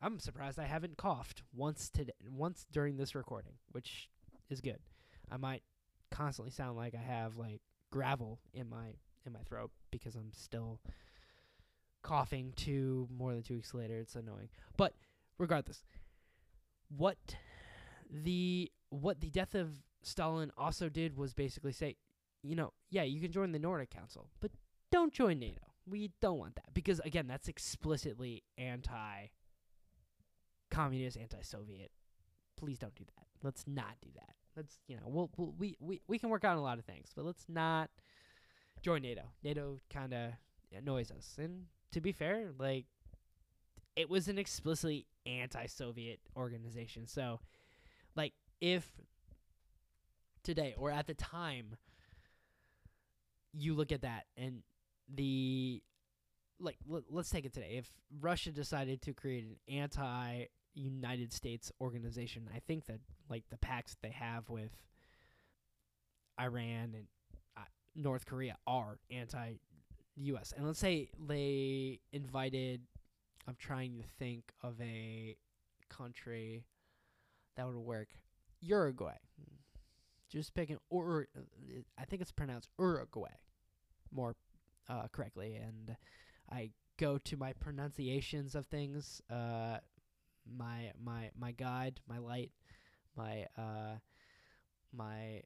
I'm 0.00 0.18
surprised 0.18 0.58
I 0.58 0.64
haven't 0.64 0.96
coughed 0.96 1.42
once 1.54 1.88
today, 1.90 2.12
once 2.28 2.66
during 2.72 2.96
this 2.96 3.14
recording, 3.14 3.52
which 3.70 4.08
is 4.50 4.60
good. 4.60 4.78
I 5.30 5.36
might 5.36 5.62
constantly 6.10 6.50
sound 6.50 6.76
like 6.76 6.94
I 6.94 7.02
have 7.02 7.36
like 7.36 7.60
gravel 7.90 8.40
in 8.52 8.68
my 8.68 8.94
in 9.24 9.32
my 9.32 9.40
throat 9.48 9.70
because 9.90 10.16
I'm 10.16 10.32
still 10.32 10.80
coughing 12.02 12.52
two 12.56 13.08
more 13.16 13.32
than 13.32 13.42
two 13.42 13.54
weeks 13.54 13.74
later. 13.74 13.98
It's 13.98 14.16
annoying. 14.16 14.48
But 14.76 14.94
regardless, 15.38 15.84
what 16.88 17.18
the 18.10 18.70
what 18.90 19.20
the 19.20 19.30
death 19.30 19.54
of 19.54 19.70
Stalin 20.02 20.50
also 20.58 20.88
did 20.88 21.16
was 21.16 21.32
basically 21.32 21.72
say, 21.72 21.96
you 22.42 22.56
know, 22.56 22.72
yeah, 22.90 23.04
you 23.04 23.20
can 23.20 23.30
join 23.32 23.52
the 23.52 23.58
Nordic 23.58 23.90
Council, 23.90 24.28
but 24.40 24.50
don't 24.90 25.12
join 25.12 25.38
NATO. 25.38 25.71
We 25.86 26.12
don't 26.20 26.38
want 26.38 26.54
that 26.56 26.72
because 26.74 27.00
again, 27.00 27.26
that's 27.26 27.48
explicitly 27.48 28.44
anti 28.56 29.30
communist, 30.70 31.16
anti-Soviet. 31.16 31.90
Please 32.56 32.78
don't 32.78 32.94
do 32.94 33.04
that. 33.04 33.26
Let's 33.42 33.64
not 33.66 33.96
do 34.00 34.08
that. 34.14 34.34
Let's, 34.56 34.78
you 34.86 34.96
know, 34.96 35.02
we'll, 35.06 35.30
we'll 35.36 35.54
we 35.58 35.76
we 35.80 36.00
we 36.06 36.18
can 36.18 36.28
work 36.30 36.44
on 36.44 36.56
a 36.56 36.62
lot 36.62 36.78
of 36.78 36.84
things, 36.84 37.08
but 37.14 37.24
let's 37.24 37.44
not 37.48 37.90
join 38.82 39.02
NATO. 39.02 39.22
NATO 39.42 39.80
kind 39.92 40.12
of 40.12 40.32
annoys 40.76 41.10
us. 41.10 41.36
And 41.38 41.64
to 41.92 42.00
be 42.00 42.12
fair, 42.12 42.50
like 42.58 42.86
it 43.96 44.08
was 44.08 44.28
an 44.28 44.38
explicitly 44.38 45.06
anti-Soviet 45.26 46.20
organization. 46.36 47.06
So, 47.06 47.40
like 48.16 48.32
if 48.60 48.90
today 50.42 50.74
or 50.76 50.90
at 50.90 51.06
the 51.06 51.14
time 51.14 51.76
you 53.52 53.74
look 53.74 53.92
at 53.92 54.02
that 54.02 54.24
and 54.36 54.62
the 55.12 55.82
like 56.60 56.76
l- 56.90 57.02
let's 57.10 57.30
take 57.30 57.44
it 57.44 57.52
today. 57.52 57.76
If 57.78 57.90
russia 58.20 58.50
decided 58.52 59.02
to 59.02 59.12
create 59.14 59.44
an 59.44 59.56
anti 59.74 60.46
united 60.74 61.32
states 61.32 61.70
organization 61.82 62.48
i 62.54 62.58
think 62.66 62.86
that 62.86 62.98
like 63.28 63.44
the 63.50 63.58
pacts 63.58 63.96
they 64.02 64.10
have 64.10 64.48
with 64.48 64.70
iran 66.40 66.94
and 66.94 67.06
uh, 67.58 67.60
north 67.94 68.24
korea 68.24 68.56
are 68.66 68.98
anti 69.10 69.52
us 70.16 70.52
and 70.56 70.66
let's 70.66 70.78
say 70.78 71.10
they 71.26 72.00
invited 72.12 72.80
i'm 73.46 73.56
trying 73.58 73.98
to 73.98 74.04
think 74.18 74.52
of 74.62 74.80
a 74.80 75.36
country 75.90 76.64
that 77.56 77.66
would 77.66 77.76
work. 77.76 78.08
Uruguay. 78.60 79.16
Just 80.28 80.54
picking 80.54 80.78
or 80.88 81.26
I 81.98 82.04
think 82.04 82.22
it's 82.22 82.32
pronounced 82.32 82.68
Uruguay. 82.78 83.34
More 84.10 84.34
uh, 84.88 85.08
correctly, 85.12 85.56
and 85.56 85.96
I 86.50 86.70
go 86.98 87.18
to 87.18 87.36
my 87.36 87.52
pronunciations 87.54 88.54
of 88.54 88.66
things. 88.66 89.20
Uh, 89.30 89.78
my 90.46 90.92
my 91.02 91.30
my 91.38 91.52
guide, 91.52 92.00
my 92.08 92.18
light, 92.18 92.50
my 93.16 93.46
uh, 93.56 93.96
my 94.92 95.42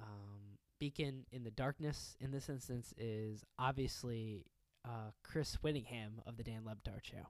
um, 0.00 0.58
beacon 0.78 1.26
in 1.32 1.44
the 1.44 1.50
darkness. 1.50 2.16
In 2.20 2.30
this 2.30 2.48
instance, 2.48 2.94
is 2.96 3.44
obviously 3.58 4.44
uh, 4.84 5.10
Chris 5.22 5.54
Whittingham 5.62 6.20
of 6.26 6.36
the 6.36 6.42
Dan 6.42 6.64
Le 6.64 6.74
Batard 6.74 7.04
Show. 7.04 7.28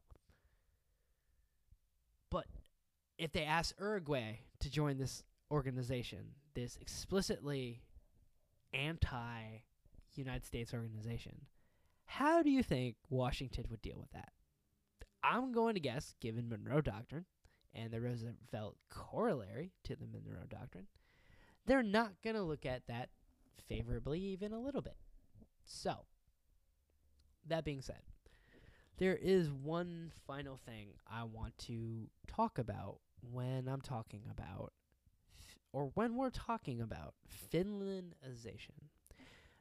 But 2.31 2.47
if 3.18 3.33
they 3.33 3.44
ask 3.44 3.75
Uruguay 3.81 4.40
to 4.61 4.71
join 4.71 4.99
this 4.99 5.23
organization, 5.51 6.35
this 6.55 6.79
explicitly 6.81 7.83
anti 8.73 9.62
United 10.18 10.44
States 10.44 10.74
organization, 10.74 11.46
how 12.04 12.42
do 12.42 12.50
you 12.50 12.62
think 12.62 12.96
Washington 13.11 13.66
would 13.70 13.83
deal 13.83 13.98
with 13.98 14.11
that? 14.12 14.33
I'm 15.22 15.52
going 15.52 15.74
to 15.74 15.81
guess, 15.81 16.14
given 16.20 16.48
Monroe 16.48 16.81
Doctrine 16.81 17.26
and 17.74 17.90
the 17.92 18.00
Roosevelt 18.00 18.76
corollary 18.90 19.72
to 19.85 19.96
the 19.96 20.07
Monroe 20.07 20.46
Doctrine, 20.48 20.87
they're 21.66 21.83
not 21.83 22.12
going 22.22 22.37
to 22.37 22.42
look 22.42 22.64
at 22.64 22.87
that 22.88 23.11
favorably 23.68 24.20
even 24.20 24.52
a 24.52 24.61
little 24.61 24.81
bit. 24.81 24.96
So, 25.64 26.07
that 27.46 27.64
being 27.64 27.83
said, 27.83 28.00
there 28.98 29.16
is 29.16 29.50
one 29.50 30.12
final 30.26 30.57
thing 30.57 30.94
I 31.07 31.24
want 31.24 31.57
to 31.66 32.09
talk 32.26 32.59
about 32.59 32.98
when 33.20 33.68
I'm 33.68 33.81
talking 33.81 34.22
about 34.31 34.72
or 35.72 35.90
when 35.94 36.16
we're 36.16 36.31
talking 36.31 36.81
about 36.81 37.14
Finlandization. 37.52 38.88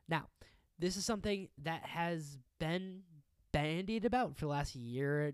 Now, 0.08 0.28
this 0.80 0.96
is 0.98 1.06
something 1.06 1.50
that 1.64 1.84
has 1.84 2.38
been 2.60 3.02
bandied 3.52 4.06
about 4.06 4.36
for 4.36 4.46
the 4.46 4.52
last 4.52 4.76
year, 4.76 5.34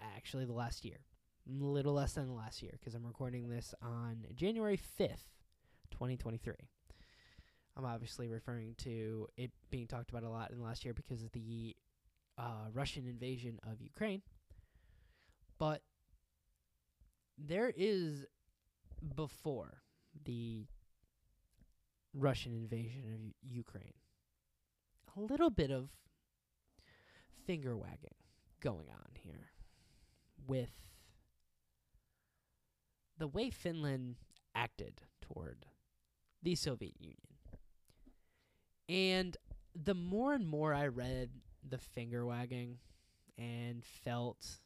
actually, 0.00 0.44
the 0.44 0.52
last 0.52 0.84
year. 0.84 0.98
A 1.48 1.64
little 1.64 1.94
less 1.94 2.12
than 2.12 2.26
the 2.26 2.34
last 2.34 2.62
year, 2.62 2.72
because 2.78 2.94
I'm 2.94 3.06
recording 3.06 3.48
this 3.48 3.74
on 3.80 4.26
January 4.34 4.76
5th, 4.76 5.24
2023. 5.90 6.54
I'm 7.76 7.84
obviously 7.84 8.28
referring 8.28 8.74
to 8.78 9.28
it 9.36 9.50
being 9.70 9.86
talked 9.86 10.10
about 10.10 10.24
a 10.24 10.28
lot 10.28 10.50
in 10.50 10.58
the 10.58 10.64
last 10.64 10.84
year 10.84 10.92
because 10.92 11.22
of 11.22 11.32
the 11.32 11.74
uh, 12.36 12.66
Russian 12.72 13.06
invasion 13.06 13.58
of 13.70 13.80
Ukraine. 13.80 14.22
But 15.58 15.82
there 17.38 17.72
is 17.74 18.26
before 19.14 19.82
the 20.24 20.66
Russian 22.18 22.52
invasion 22.52 23.04
of 23.14 23.20
U- 23.20 23.34
Ukraine. 23.42 23.94
A 25.16 25.20
little 25.20 25.50
bit 25.50 25.70
of 25.70 25.88
finger 27.46 27.76
wagging 27.76 28.14
going 28.60 28.86
on 28.90 29.10
here 29.14 29.50
with 30.46 30.70
the 33.16 33.26
way 33.26 33.50
Finland 33.50 34.16
acted 34.54 35.02
toward 35.20 35.66
the 36.42 36.54
Soviet 36.54 36.94
Union. 37.00 37.16
And 38.88 39.36
the 39.74 39.94
more 39.94 40.34
and 40.34 40.46
more 40.46 40.72
I 40.74 40.86
read 40.88 41.30
the 41.68 41.78
finger 41.78 42.24
wagging 42.24 42.78
and 43.36 43.84
felt 43.84 44.60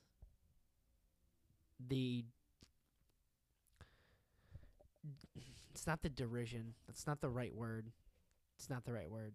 the 1.88 2.24
it's 5.72 5.86
not 5.86 6.02
the 6.02 6.08
derision. 6.08 6.74
That's 6.86 7.06
not 7.06 7.20
the 7.20 7.30
right 7.30 7.54
word. 7.54 7.90
It's 8.58 8.68
not 8.68 8.84
the 8.84 8.92
right 8.92 9.10
word. 9.10 9.34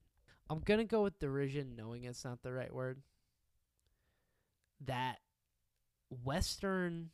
I'm 0.49 0.59
going 0.59 0.79
to 0.79 0.85
go 0.85 1.03
with 1.03 1.19
derision 1.19 1.75
knowing 1.75 2.03
it's 2.03 2.23
not 2.23 2.41
the 2.41 2.53
right 2.53 2.73
word. 2.73 3.01
That 4.85 5.17
Western 6.23 7.09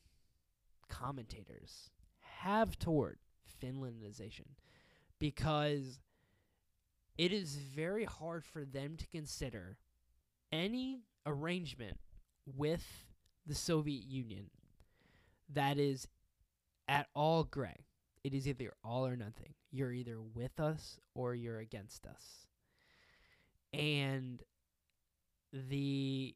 commentators 0.89 1.89
have 2.41 2.77
toward 2.77 3.17
Finlandization 3.61 4.47
because 5.19 5.99
it 7.17 7.31
is 7.31 7.55
very 7.55 8.05
hard 8.05 8.43
for 8.43 8.65
them 8.65 8.97
to 8.97 9.07
consider 9.07 9.77
any 10.51 11.03
arrangement 11.25 11.97
with 12.45 13.05
the 13.45 13.55
Soviet 13.55 14.03
Union 14.03 14.49
that 15.51 15.77
is 15.77 16.07
at 16.87 17.07
all 17.15 17.43
gray 17.43 17.85
It 18.23 18.33
is 18.33 18.47
either 18.47 18.73
all 18.83 19.05
or 19.05 19.15
nothing. 19.15 19.53
You're 19.71 19.91
either 19.91 20.21
with 20.21 20.59
us 20.59 20.99
or 21.13 21.35
you're 21.35 21.59
against 21.59 22.05
us. 22.05 22.47
And 23.73 24.41
the 25.51 26.35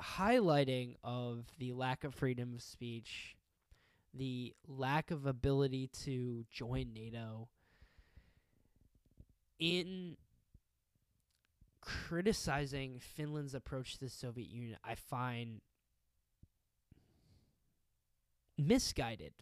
highlighting 0.00 0.96
of 1.02 1.46
the 1.58 1.72
lack 1.72 2.04
of 2.04 2.14
freedom 2.14 2.54
of 2.54 2.62
speech, 2.62 3.36
the 4.12 4.54
lack 4.68 5.10
of 5.10 5.26
ability 5.26 5.90
to 6.04 6.44
join 6.50 6.92
NATO, 6.92 7.48
in 9.58 10.16
criticizing 11.80 12.98
Finland's 12.98 13.54
approach 13.54 13.94
to 13.94 14.00
the 14.00 14.10
Soviet 14.10 14.48
Union, 14.48 14.78
I 14.84 14.94
find 14.94 15.60
misguided. 18.56 19.32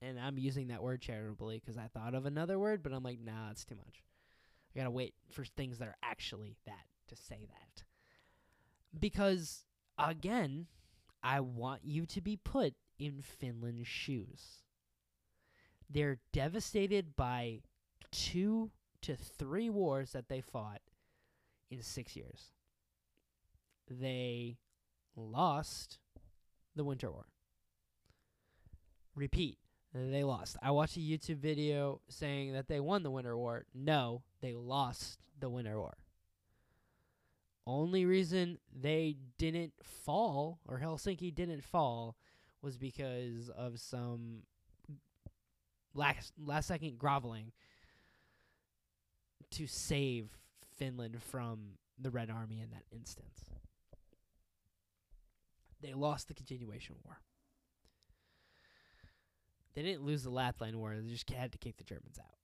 And 0.00 0.18
I'm 0.18 0.38
using 0.38 0.68
that 0.68 0.82
word 0.82 1.00
charitably 1.00 1.60
because 1.60 1.78
I 1.78 1.88
thought 1.88 2.14
of 2.14 2.26
another 2.26 2.58
word, 2.58 2.82
but 2.82 2.92
I'm 2.92 3.02
like, 3.02 3.20
nah, 3.20 3.50
it's 3.50 3.64
too 3.64 3.76
much. 3.76 4.02
I 4.74 4.78
gotta 4.78 4.90
wait 4.90 5.14
for 5.30 5.44
things 5.44 5.78
that 5.78 5.88
are 5.88 5.96
actually 6.02 6.56
that 6.66 6.86
to 7.08 7.16
say 7.16 7.46
that. 7.48 7.84
Because, 8.98 9.64
again, 9.98 10.66
I 11.22 11.40
want 11.40 11.82
you 11.84 12.06
to 12.06 12.20
be 12.20 12.36
put 12.36 12.74
in 12.98 13.22
Finland's 13.22 13.86
shoes. 13.86 14.62
They're 15.88 16.18
devastated 16.32 17.16
by 17.16 17.60
two 18.10 18.70
to 19.02 19.16
three 19.16 19.68
wars 19.70 20.12
that 20.12 20.28
they 20.28 20.40
fought 20.40 20.80
in 21.70 21.82
six 21.82 22.16
years. 22.16 22.52
They 23.88 24.58
lost 25.16 25.98
the 26.74 26.84
Winter 26.84 27.10
War. 27.10 27.26
Repeat, 29.14 29.58
they 29.92 30.24
lost. 30.24 30.56
I 30.62 30.70
watched 30.70 30.96
a 30.96 31.00
YouTube 31.00 31.38
video 31.38 32.00
saying 32.08 32.52
that 32.54 32.68
they 32.68 32.80
won 32.80 33.02
the 33.02 33.10
Winter 33.10 33.36
War. 33.36 33.66
No, 33.74 34.22
they 34.40 34.54
lost 34.54 35.18
the 35.38 35.50
Winter 35.50 35.78
War. 35.78 35.96
Only 37.66 38.06
reason 38.06 38.58
they 38.74 39.16
didn't 39.38 39.74
fall, 39.82 40.58
or 40.66 40.80
Helsinki 40.80 41.32
didn't 41.32 41.62
fall, 41.62 42.16
was 42.60 42.76
because 42.76 43.50
of 43.50 43.78
some 43.78 44.42
last 45.94 46.32
last 46.42 46.68
second 46.68 46.98
groveling 46.98 47.52
to 49.50 49.66
save 49.66 50.30
Finland 50.76 51.22
from 51.22 51.78
the 51.98 52.10
Red 52.10 52.30
Army 52.30 52.60
in 52.60 52.70
that 52.70 52.84
instance. 52.90 53.50
They 55.80 55.94
lost 55.94 56.28
the 56.28 56.34
continuation 56.34 56.96
war. 57.04 57.18
They 59.74 59.82
didn't 59.82 60.04
lose 60.04 60.22
the 60.22 60.30
Lapland 60.30 60.76
War. 60.76 60.94
They 60.94 61.08
just 61.08 61.30
had 61.30 61.52
to 61.52 61.58
kick 61.58 61.78
the 61.78 61.84
Germans 61.84 62.18
out. 62.18 62.36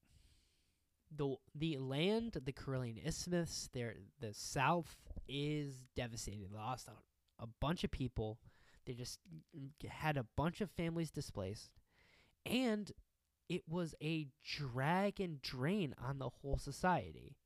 the 1.14 1.36
The 1.54 1.78
land, 1.78 2.32
the 2.44 2.52
Karelian 2.52 3.06
Isthmus, 3.06 3.68
there, 3.72 3.96
the 4.20 4.32
South 4.32 4.96
is 5.28 5.74
devastated. 5.94 6.52
Lost 6.52 6.88
a, 6.88 7.42
a 7.42 7.46
bunch 7.60 7.84
of 7.84 7.90
people. 7.90 8.38
They 8.86 8.94
just 8.94 9.18
had 9.86 10.16
a 10.16 10.26
bunch 10.36 10.62
of 10.62 10.70
families 10.70 11.10
displaced, 11.10 11.70
and 12.46 12.90
it 13.48 13.62
was 13.68 13.94
a 14.02 14.28
drag 14.42 15.20
and 15.20 15.42
drain 15.42 15.94
on 16.02 16.18
the 16.18 16.30
whole 16.30 16.56
society. 16.56 17.36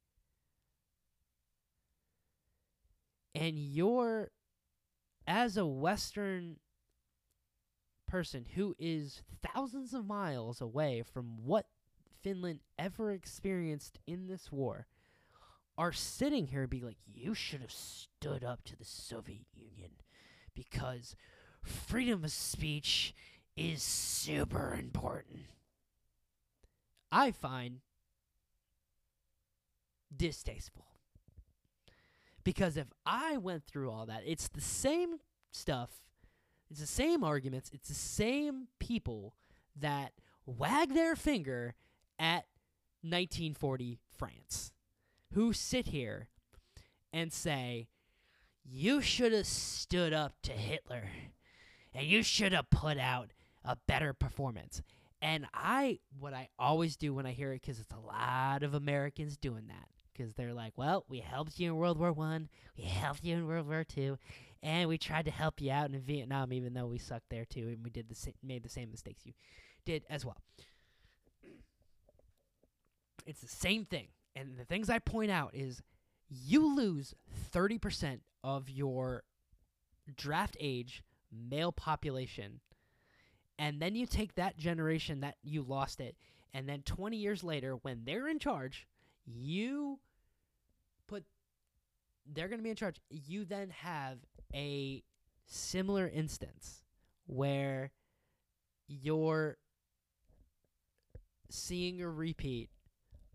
And 3.35 3.59
you're, 3.59 4.31
as 5.27 5.57
a 5.57 5.67
Western 5.67 6.57
person 8.13 8.45
who 8.57 8.77
is 8.79 9.23
thousands 9.55 9.95
of 9.95 10.07
miles 10.07 10.61
away 10.61 11.03
from 11.15 11.47
what 11.47 11.65
Finland 12.21 12.61
ever 12.79 13.11
experienced 13.11 13.99
in 14.07 14.27
this 14.27 14.53
war, 14.53 14.87
are 15.79 15.93
sitting 15.93 16.49
here 16.49 16.61
and 16.61 16.69
being 16.71 16.85
like, 16.85 16.99
you 17.07 17.33
should 17.33 17.63
have 17.63 17.73
stood 17.73 18.45
up 18.45 18.63
to 18.65 18.77
the 18.77 18.85
Soviet 18.85 19.47
Union 19.55 19.93
because 20.55 21.17
freedom 21.63 22.23
of 22.23 22.31
speech 22.31 23.15
is 23.57 23.83
super 23.83 24.77
important. 24.79 25.47
I 27.11 27.31
find 27.31 27.81
distasteful. 30.15 30.85
Because 32.45 32.77
if 32.77 32.89
I 33.07 33.39
went 33.39 33.65
through 33.65 33.91
all 33.91 34.05
that, 34.05 34.23
it's 34.27 34.49
the 34.49 34.61
same 34.61 35.17
stuff, 35.51 36.03
it's 36.73 36.81
the 36.81 36.87
same 36.87 37.23
arguments, 37.23 37.71
it's 37.75 37.89
the 37.89 37.95
same 37.95 38.67
people 38.79 39.35
that 39.79 40.13
wag 40.47 40.95
their 40.95 41.15
finger 41.15 41.75
at 42.19 42.47
1940 43.03 43.99
France 44.17 44.73
who 45.35 45.53
sit 45.53 45.89
here 45.89 46.29
and 47.13 47.31
say, 47.31 47.89
you 48.65 49.03
should 49.03 49.33
have 49.33 49.47
stood 49.47 50.15
up 50.15 50.33
to 50.45 50.53
Hitler 50.53 51.11
and 51.93 52.07
you 52.07 52.23
should 52.23 52.55
have 52.55 52.71
put 52.71 52.97
out 52.97 53.33
a 53.67 53.77
better 53.87 54.15
performance. 54.15 54.81
And 55.21 55.47
I, 55.53 55.99
what 56.19 56.33
I 56.33 56.49
always 56.59 56.97
do 56.97 57.13
when 57.13 57.27
I 57.27 57.33
hear 57.33 57.53
it, 57.53 57.61
because 57.61 57.81
it's 57.81 57.93
a 57.93 57.99
lot 57.99 58.63
of 58.63 58.73
Americans 58.73 59.37
doing 59.37 59.67
that, 59.69 59.89
because 60.13 60.33
they're 60.35 60.55
like, 60.55 60.73
"Well, 60.77 61.05
we 61.09 61.21
helped 61.21 61.61
you 61.61 61.69
in 61.69 61.77
World 61.77 61.99
War 61.99 62.13
One, 62.13 62.49
we 62.77 62.85
helped 62.85 63.25
you 63.25 63.37
in 63.37 63.47
World 63.47 63.69
War 63.69 63.85
Two, 63.85 64.19
and 64.63 64.89
we 64.89 64.99
tried 64.99 65.25
to 65.25 65.31
help 65.31 65.61
you 65.61 65.71
out 65.71 65.91
in 65.91 66.01
Vietnam, 66.01 66.53
even 66.53 66.75
though 66.75 66.87
we 66.87 66.99
sucked 66.99 67.31
there 67.31 67.45
too, 67.45 67.69
and 67.69 67.85
we 67.85 67.91
did 67.91 68.09
the 68.09 68.15
sa- 68.15 68.31
made 68.43 68.63
the 68.63 68.69
same 68.69 68.91
mistakes 68.91 69.27
you 69.27 69.33
did 69.85 70.05
as 70.09 70.25
well." 70.25 70.39
It's 73.27 73.41
the 73.41 73.49
same 73.49 73.85
thing, 73.85 74.09
and 74.35 74.59
the 74.59 74.65
things 74.65 74.91
I 74.91 74.99
point 74.99 75.31
out 75.31 75.55
is 75.55 75.83
you 76.29 76.75
lose 76.75 77.15
thirty 77.51 77.79
percent 77.79 78.23
of 78.43 78.69
your 78.69 79.25
draft 80.17 80.57
age 80.59 81.03
male 81.31 81.73
population 81.73 82.61
and 83.59 83.81
then 83.81 83.95
you 83.95 84.07
take 84.07 84.35
that 84.35 84.57
generation 84.57 85.21
that 85.21 85.37
you 85.43 85.63
lost 85.63 86.01
it, 86.01 86.17
and 86.53 86.69
then 86.69 86.83
20 86.83 87.17
years 87.17 87.45
later, 87.45 87.75
when 87.83 88.03
they're 88.05 88.29
in 88.29 88.41
charge, 88.41 88.89
you 89.25 90.01
put, 91.07 91.25
they're 92.27 92.49
going 92.49 92.59
to 92.59 92.65
be 92.65 92.71
in 92.71 92.77
charge. 92.77 92.97
You 93.09 93.45
then 93.45 93.71
have 93.71 94.19
a 94.55 95.03
similar 95.47 96.09
instance 96.09 96.83
where 97.27 97.93
you're 98.87 99.57
seeing 101.49 102.01
a 102.03 102.09
repeat 102.09 102.71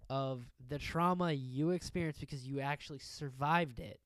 of 0.10 0.46
the 0.70 0.80
trauma 0.80 1.32
you 1.32 1.72
experienced 1.72 2.20
because 2.20 2.46
you 2.48 2.60
actually 2.60 3.00
survived 3.00 3.80
it 3.80 4.00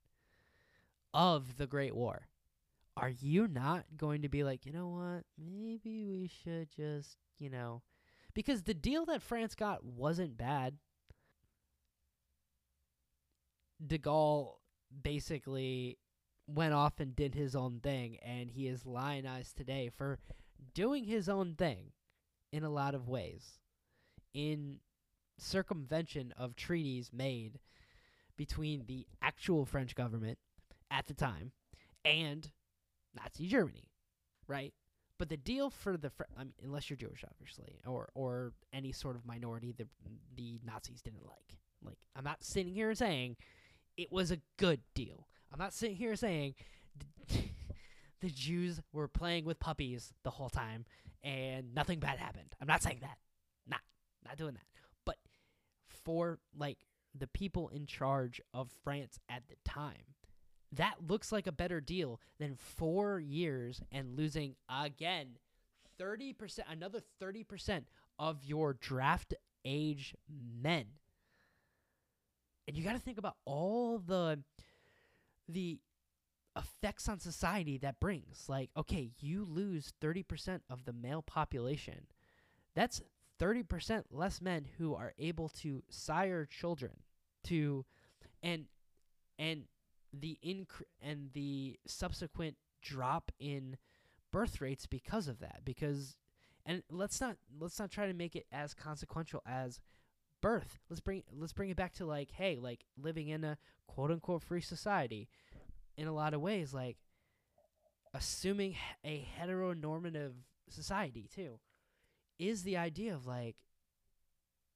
of 1.13 1.57
the 1.57 1.67
Great 1.67 1.95
War 1.95 2.27
are 2.97 3.09
you 3.09 3.47
not 3.47 3.85
going 3.97 4.21
to 4.21 4.29
be 4.29 4.43
like, 4.43 4.65
you 4.65 4.73
know 4.73 4.87
what? 4.87 5.23
Maybe 5.37 6.05
we 6.05 6.29
should 6.43 6.69
just, 6.75 7.17
you 7.39 7.49
know, 7.49 7.81
because 8.33 8.63
the 8.63 8.73
deal 8.73 9.05
that 9.05 9.21
France 9.21 9.55
got 9.55 9.83
wasn't 9.83 10.37
bad. 10.37 10.75
De 13.85 13.97
Gaulle 13.97 14.57
basically 15.03 15.97
went 16.53 16.73
off 16.73 16.99
and 16.99 17.15
did 17.15 17.35
his 17.35 17.55
own 17.55 17.79
thing, 17.81 18.17
and 18.23 18.51
he 18.51 18.67
is 18.67 18.85
lionized 18.85 19.57
today 19.57 19.89
for 19.95 20.19
doing 20.73 21.05
his 21.05 21.29
own 21.29 21.55
thing 21.55 21.91
in 22.51 22.63
a 22.63 22.69
lot 22.69 22.95
of 22.95 23.07
ways, 23.07 23.59
in 24.33 24.79
circumvention 25.37 26.33
of 26.37 26.55
treaties 26.55 27.11
made 27.13 27.59
between 28.37 28.85
the 28.87 29.07
actual 29.21 29.65
French 29.65 29.95
government 29.95 30.37
at 30.89 31.07
the 31.07 31.13
time 31.13 31.51
and 32.05 32.51
Nazi 33.15 33.47
Germany, 33.47 33.89
right? 34.47 34.73
But 35.17 35.29
the 35.29 35.37
deal 35.37 35.69
for 35.69 35.97
the 35.97 36.09
fr- 36.09 36.23
I 36.37 36.43
mean, 36.43 36.53
unless 36.63 36.89
you're 36.89 36.97
Jewish, 36.97 37.23
obviously, 37.29 37.79
or 37.85 38.09
or 38.15 38.53
any 38.73 38.91
sort 38.91 39.15
of 39.15 39.25
minority 39.25 39.73
the 39.77 39.87
the 40.35 40.59
Nazis 40.65 41.01
didn't 41.01 41.25
like. 41.25 41.57
Like 41.83 41.97
I'm 42.15 42.23
not 42.23 42.43
sitting 42.43 42.73
here 42.73 42.93
saying 42.95 43.37
it 43.97 44.11
was 44.11 44.31
a 44.31 44.41
good 44.57 44.81
deal. 44.95 45.27
I'm 45.51 45.59
not 45.59 45.73
sitting 45.73 45.95
here 45.95 46.15
saying 46.15 46.55
the 48.21 48.29
Jews 48.29 48.79
were 48.93 49.07
playing 49.07 49.45
with 49.45 49.59
puppies 49.59 50.13
the 50.23 50.29
whole 50.29 50.49
time 50.49 50.85
and 51.23 51.73
nothing 51.73 51.99
bad 51.99 52.19
happened. 52.19 52.55
I'm 52.59 52.67
not 52.67 52.81
saying 52.81 52.99
that. 53.01 53.17
Not 53.67 53.81
not 54.25 54.37
doing 54.37 54.53
that. 54.53 54.65
But 55.05 55.17
for 55.87 56.39
like 56.57 56.79
the 57.17 57.27
people 57.27 57.69
in 57.69 57.85
charge 57.85 58.41
of 58.53 58.69
France 58.83 59.19
at 59.29 59.43
the 59.49 59.55
time, 59.65 60.15
that 60.71 60.95
looks 61.07 61.31
like 61.31 61.47
a 61.47 61.51
better 61.51 61.81
deal 61.81 62.19
than 62.39 62.55
four 62.55 63.19
years 63.19 63.81
and 63.91 64.15
losing 64.17 64.55
again 64.69 65.37
30%, 65.99 66.59
another 66.69 67.01
30% 67.21 67.83
of 68.17 68.43
your 68.43 68.73
draft 68.73 69.33
age 69.65 70.15
men. 70.61 70.85
And 72.67 72.77
you 72.77 72.83
got 72.83 72.93
to 72.93 72.99
think 72.99 73.17
about 73.17 73.35
all 73.45 73.99
the 73.99 74.39
the 75.53 75.79
effects 76.55 77.07
on 77.07 77.19
society 77.19 77.77
that 77.77 77.99
brings. 77.99 78.45
Like, 78.47 78.69
okay, 78.75 79.11
you 79.19 79.45
lose 79.49 79.93
30% 80.01 80.61
of 80.69 80.85
the 80.85 80.93
male 80.93 81.21
population. 81.21 82.07
That's 82.75 83.01
30% 83.39 84.03
less 84.11 84.41
men 84.41 84.65
who 84.77 84.93
are 84.93 85.13
able 85.17 85.49
to 85.49 85.83
sire 85.89 86.45
children 86.45 86.91
to 87.45 87.85
and 88.43 88.65
and 89.39 89.63
the 90.13 90.37
incre- 90.45 90.83
and 91.01 91.31
the 91.33 91.79
subsequent 91.87 92.57
drop 92.81 93.31
in 93.39 93.77
birth 94.31 94.61
rates 94.61 94.85
because 94.85 95.27
of 95.27 95.39
that 95.39 95.61
because 95.65 96.15
and 96.65 96.83
let's 96.91 97.19
not 97.19 97.37
let's 97.59 97.79
not 97.79 97.89
try 97.89 98.05
to 98.05 98.13
make 98.13 98.35
it 98.35 98.45
as 98.51 98.73
consequential 98.73 99.41
as 99.45 99.79
birth. 100.41 100.79
Let's 100.89 100.99
bring 100.99 101.23
let's 101.31 101.53
bring 101.53 101.69
it 101.69 101.77
back 101.77 101.93
to 101.93 102.05
like 102.05 102.31
hey 102.31 102.57
like 102.59 102.85
living 103.01 103.29
in 103.29 103.43
a 103.43 103.57
quote 103.87 104.11
unquote 104.11 104.43
free 104.43 104.61
society. 104.61 105.29
In 105.97 106.07
a 106.07 106.13
lot 106.13 106.33
of 106.33 106.41
ways 106.41 106.73
like 106.73 106.97
assuming 108.13 108.75
a 109.05 109.27
heteronormative 109.39 110.33
society 110.69 111.29
too 111.33 111.59
is 112.39 112.63
the 112.63 112.77
idea 112.77 113.13
of 113.13 113.25
like 113.25 113.55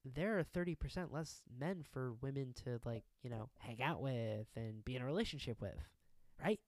there 0.03 0.37
are 0.37 0.43
30% 0.43 1.11
less 1.11 1.41
men 1.59 1.83
for 1.91 2.13
women 2.21 2.53
to 2.63 2.79
like 2.85 3.03
you 3.23 3.29
know 3.29 3.49
hang 3.59 3.81
out 3.81 4.01
with 4.01 4.47
and 4.55 4.85
be 4.85 4.95
in 4.95 5.01
a 5.01 5.05
relationship 5.05 5.61
with 5.61 5.73
right? 6.43 6.59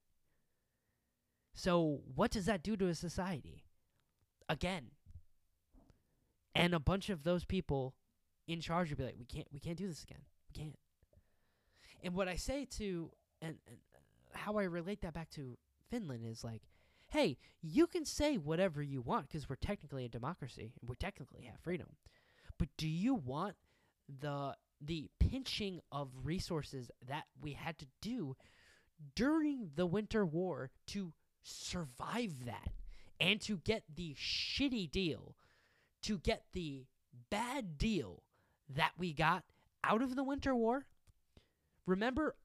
So 1.53 2.01
what 2.15 2.31
does 2.31 2.45
that 2.45 2.63
do 2.63 2.75
to 2.77 2.87
a 2.87 2.95
society? 2.95 3.63
Again 4.49 4.91
and 6.57 6.73
a 6.73 6.79
bunch 6.79 7.09
of 7.09 7.23
those 7.23 7.45
people 7.45 7.93
in 8.47 8.61
charge 8.61 8.89
would 8.89 8.97
be 8.97 9.03
like 9.03 9.17
we 9.17 9.25
can't 9.25 9.47
we 9.51 9.59
can't 9.59 9.77
do 9.77 9.87
this 9.87 10.03
again. 10.03 10.21
We 10.49 10.61
can't. 10.61 10.75
And 12.03 12.13
what 12.13 12.27
i 12.27 12.35
say 12.35 12.65
to 12.77 13.11
and, 13.41 13.55
and 13.67 13.77
how 14.33 14.57
i 14.57 14.63
relate 14.63 15.01
that 15.01 15.13
back 15.13 15.29
to 15.31 15.57
finland 15.89 16.23
is 16.25 16.43
like 16.43 16.61
hey 17.07 17.37
you 17.61 17.87
can 17.87 18.05
say 18.05 18.37
whatever 18.37 18.81
you 18.81 19.01
want 19.01 19.27
because 19.27 19.49
we're 19.49 19.55
technically 19.55 20.05
a 20.05 20.09
democracy 20.09 20.73
and 20.79 20.89
we 20.89 20.95
technically 20.95 21.43
have 21.43 21.59
freedom. 21.59 21.87
But 22.57 22.69
do 22.77 22.87
you 22.87 23.15
want 23.15 23.55
the 24.21 24.55
the 24.79 25.09
pinching 25.19 25.81
of 25.91 26.09
resources 26.23 26.91
that 27.07 27.23
we 27.41 27.53
had 27.53 27.77
to 27.79 27.87
do 28.01 28.35
during 29.15 29.71
the 29.75 29.85
winter 29.85 30.25
war 30.25 30.69
to 30.87 31.13
survive 31.43 32.45
that 32.45 32.71
and 33.19 33.41
to 33.41 33.57
get 33.57 33.83
the 33.93 34.15
shitty 34.15 34.89
deal 34.91 35.35
to 36.03 36.19
get 36.19 36.43
the 36.53 36.85
bad 37.29 37.77
deal 37.77 38.21
that 38.69 38.91
we 38.97 39.13
got 39.13 39.43
out 39.83 40.01
of 40.01 40.15
the 40.15 40.23
winter 40.23 40.55
war 40.55 40.85
remember 41.85 42.35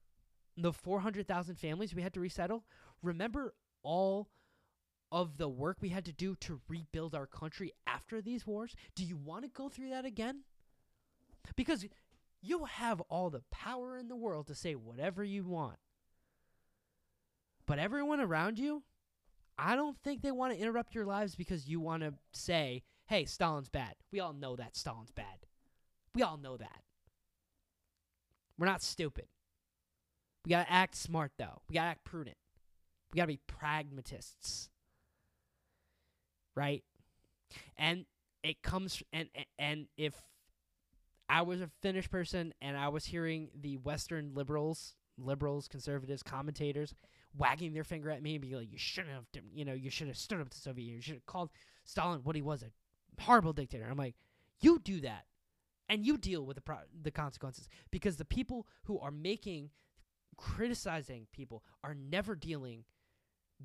the 0.55 0.71
400,000 0.71 1.55
families 1.55 1.95
we 1.95 2.01
had 2.01 2.13
to 2.13 2.19
resettle 2.19 2.63
remember 3.01 3.53
all 3.83 4.29
of 5.13 5.37
the 5.37 5.47
work 5.47 5.77
we 5.79 5.89
had 5.89 6.05
to 6.05 6.11
do 6.11 6.35
to 6.37 6.59
rebuild 6.67 7.13
our 7.13 7.27
country 7.27 7.71
after 7.85 8.19
these 8.19 8.47
wars? 8.47 8.75
Do 8.95 9.05
you 9.05 9.15
want 9.15 9.43
to 9.43 9.49
go 9.49 9.69
through 9.69 9.91
that 9.91 10.05
again? 10.05 10.41
Because 11.55 11.85
you 12.41 12.65
have 12.65 12.99
all 13.01 13.29
the 13.29 13.43
power 13.51 13.95
in 13.95 14.07
the 14.07 14.15
world 14.15 14.47
to 14.47 14.55
say 14.55 14.73
whatever 14.73 15.23
you 15.23 15.45
want. 15.45 15.77
But 17.67 17.77
everyone 17.77 18.19
around 18.19 18.57
you, 18.57 18.81
I 19.55 19.75
don't 19.75 19.97
think 20.03 20.23
they 20.23 20.31
want 20.31 20.51
to 20.51 20.59
interrupt 20.59 20.95
your 20.95 21.05
lives 21.05 21.35
because 21.35 21.67
you 21.67 21.79
want 21.79 22.01
to 22.01 22.15
say, 22.31 22.81
hey, 23.05 23.25
Stalin's 23.25 23.69
bad. 23.69 23.93
We 24.11 24.19
all 24.19 24.33
know 24.33 24.55
that 24.55 24.75
Stalin's 24.75 25.11
bad. 25.11 25.45
We 26.15 26.21
all 26.21 26.37
know 26.37 26.57
that. 26.57 26.81
We're 28.57 28.67
not 28.67 28.81
stupid. 28.81 29.27
We 30.45 30.49
got 30.51 30.65
to 30.65 30.71
act 30.71 30.95
smart, 30.95 31.31
though. 31.37 31.61
We 31.69 31.73
got 31.73 31.83
to 31.83 31.89
act 31.89 32.03
prudent. 32.03 32.37
We 33.11 33.17
got 33.17 33.23
to 33.23 33.27
be 33.27 33.39
pragmatists 33.47 34.69
right? 36.55 36.83
And 37.77 38.05
it 38.43 38.61
comes 38.61 39.01
and 39.11 39.29
and 39.57 39.87
if 39.97 40.13
I 41.29 41.41
was 41.41 41.61
a 41.61 41.69
Finnish 41.81 42.09
person 42.09 42.53
and 42.61 42.77
I 42.77 42.89
was 42.89 43.05
hearing 43.05 43.49
the 43.59 43.77
Western 43.77 44.33
liberals, 44.33 44.95
liberals, 45.17 45.67
conservatives, 45.67 46.23
commentators 46.23 46.93
wagging 47.35 47.73
their 47.73 47.83
finger 47.83 48.11
at 48.11 48.21
me 48.21 48.35
and 48.35 48.41
be 48.41 48.55
like, 48.55 48.71
"You 48.71 48.77
shouldn't 48.77 49.13
have, 49.13 49.25
you 49.53 49.65
know, 49.65 49.73
you 49.73 49.89
should 49.89 50.07
have 50.07 50.17
stood 50.17 50.39
up 50.39 50.49
to 50.49 50.57
Soviet 50.57 50.83
Union. 50.85 50.97
You 50.97 51.01
should 51.01 51.15
have 51.15 51.25
called 51.25 51.49
Stalin 51.85 52.21
what 52.23 52.35
he 52.35 52.41
was, 52.41 52.63
a 52.63 52.71
horrible 53.21 53.53
dictator." 53.53 53.85
I'm 53.89 53.97
like, 53.97 54.15
"You 54.59 54.79
do 54.79 55.01
that, 55.01 55.25
and 55.93 56.03
you 56.03 56.17
deal 56.17 56.43
with 56.43 56.55
the 56.55 56.61
pro- 56.61 56.89
the 57.03 57.11
consequences 57.11 57.69
because 57.91 58.17
the 58.17 58.25
people 58.25 58.65
who 58.85 58.97
are 58.97 59.11
making 59.11 59.69
criticizing 60.37 61.27
people 61.31 61.63
are 61.83 61.93
never 61.93 62.35
dealing 62.35 62.83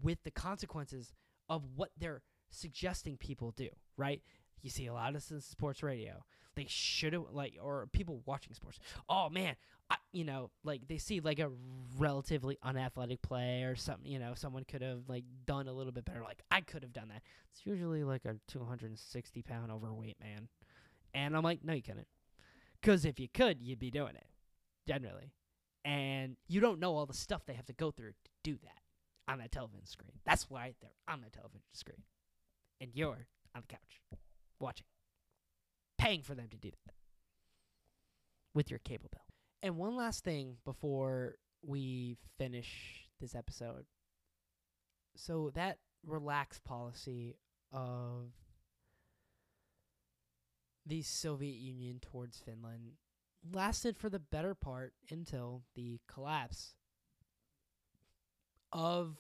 with 0.03 0.23
the 0.25 0.31
consequences 0.31 1.15
of 1.49 1.63
what 1.75 1.91
they're 1.99 2.21
suggesting 2.51 3.17
people 3.17 3.53
do, 3.53 3.71
right? 3.97 4.21
You 4.61 4.69
see 4.69 4.87
a 4.87 4.93
lot 4.93 5.09
of 5.09 5.15
this 5.15 5.31
in 5.31 5.41
sports 5.41 5.83
radio. 5.83 6.23
They 6.55 6.67
should 6.69 7.15
have 7.15 7.23
like, 7.33 7.57
or 7.63 7.87
people 7.93 8.21
watching 8.27 8.53
sports. 8.53 8.79
Oh 9.09 9.31
man, 9.31 9.57
I, 9.89 9.97
you 10.13 10.25
know, 10.25 10.51
like 10.65 10.87
they 10.87 10.99
see 10.99 11.21
like 11.21 11.39
a 11.39 11.51
relatively 11.97 12.59
unathletic 12.63 13.23
play 13.23 13.63
or 13.63 13.75
something. 13.75 14.11
You 14.11 14.19
know, 14.19 14.35
someone 14.35 14.65
could 14.65 14.83
have 14.83 15.09
like 15.09 15.25
done 15.47 15.67
a 15.67 15.73
little 15.73 15.93
bit 15.93 16.05
better. 16.05 16.21
Like 16.21 16.43
I 16.51 16.61
could 16.61 16.83
have 16.83 16.93
done 16.93 17.09
that. 17.09 17.23
It's 17.53 17.65
usually 17.65 18.05
like 18.05 18.27
a 18.27 18.37
260 18.49 19.43
pound 19.43 19.73
overweight 19.73 20.19
man, 20.21 20.49
and 21.15 21.35
I'm 21.35 21.43
like, 21.43 21.65
no, 21.65 21.73
you 21.73 21.83
couldn't. 21.83 22.09
Because 22.89 23.05
if 23.05 23.21
you 23.21 23.29
could, 23.29 23.61
you'd 23.61 23.79
be 23.79 23.91
doing 23.91 24.15
it, 24.17 24.27
generally. 24.87 25.35
And 25.85 26.39
you 26.47 26.59
don't 26.59 26.81
know 26.81 26.97
all 26.97 27.05
the 27.05 27.13
stuff 27.13 27.43
they 27.45 27.53
have 27.53 27.67
to 27.67 27.75
go 27.75 27.91
through 27.91 28.13
to 28.13 28.31
do 28.43 28.57
that 28.63 29.31
on 29.31 29.41
that 29.41 29.53
television 29.53 29.85
screen. 29.85 30.13
That's 30.25 30.49
why 30.49 30.73
they're 30.81 30.97
on 31.07 31.21
the 31.21 31.29
television 31.29 31.67
screen 31.75 32.05
and 32.81 32.89
you're 32.95 33.27
on 33.55 33.61
the 33.61 33.67
couch 33.69 34.01
watching, 34.59 34.87
paying 35.99 36.23
for 36.23 36.35
them 36.35 36.49
to 36.49 36.57
do 36.57 36.71
that 36.71 36.95
with 38.55 38.71
your 38.71 38.79
cable 38.79 39.11
bill. 39.13 39.21
And 39.63 39.77
one 39.77 39.95
last 39.95 40.25
thing 40.25 40.57
before 40.65 41.35
we 41.61 42.17
finish 42.39 43.11
this 43.21 43.35
episode. 43.35 43.85
So 45.15 45.51
that 45.55 45.77
relaxed 46.07 46.65
policy 46.65 47.37
of 47.71 48.31
the 50.89 51.03
Soviet 51.03 51.57
Union 51.57 52.01
towards 52.01 52.39
Finland 52.39 52.93
lasted 53.53 53.97
for 53.97 54.09
the 54.09 54.19
better 54.19 54.55
part 54.55 54.95
until 55.11 55.63
the 55.75 56.01
collapse 56.09 56.75
of 58.73 59.17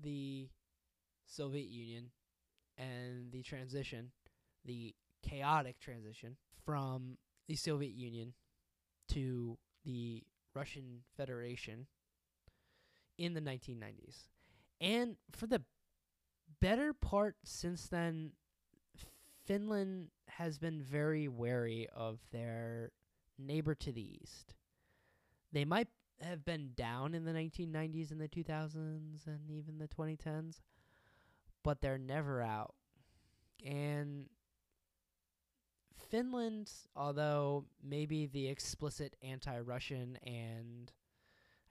the 0.00 0.48
Soviet 1.26 1.68
Union 1.68 2.10
and 2.76 3.32
the 3.32 3.42
transition, 3.42 4.10
the 4.64 4.94
chaotic 5.22 5.80
transition 5.80 6.36
from 6.64 7.16
the 7.46 7.56
Soviet 7.56 7.92
Union 7.92 8.34
to 9.08 9.56
the 9.84 10.22
Russian 10.54 11.02
Federation 11.16 11.86
in 13.16 13.34
the 13.34 13.40
1990s. 13.40 14.26
And 14.80 15.16
for 15.30 15.46
the 15.46 15.62
better 16.60 16.92
part 16.92 17.36
since 17.44 17.86
then, 17.86 18.32
Finland 19.46 20.08
has 20.28 20.58
been 20.58 20.82
very 20.82 21.28
wary 21.28 21.88
of 21.94 22.18
their 22.32 22.90
neighbor 23.38 23.74
to 23.74 23.92
the 23.92 24.18
east. 24.22 24.54
They 25.52 25.64
might 25.64 25.88
have 26.20 26.44
been 26.44 26.70
down 26.74 27.14
in 27.14 27.24
the 27.24 27.32
1990s 27.32 28.10
and 28.10 28.20
the 28.20 28.28
2000s 28.28 29.26
and 29.26 29.50
even 29.50 29.78
the 29.78 29.88
2010s, 29.88 30.60
but 31.62 31.80
they're 31.80 31.98
never 31.98 32.42
out. 32.42 32.74
And 33.64 34.26
Finland, 36.10 36.70
although 36.94 37.64
maybe 37.82 38.26
the 38.26 38.48
explicit 38.48 39.16
anti 39.22 39.58
Russian 39.60 40.18
and 40.24 40.92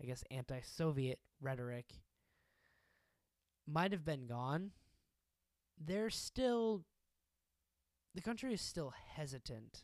I 0.01 0.05
guess 0.05 0.23
anti 0.29 0.61
Soviet 0.61 1.19
rhetoric 1.41 1.93
might 3.67 3.91
have 3.91 4.05
been 4.05 4.27
gone, 4.27 4.71
they're 5.79 6.09
still. 6.09 6.83
The 8.15 8.21
country 8.21 8.53
is 8.53 8.61
still 8.61 8.93
hesitant, 9.15 9.83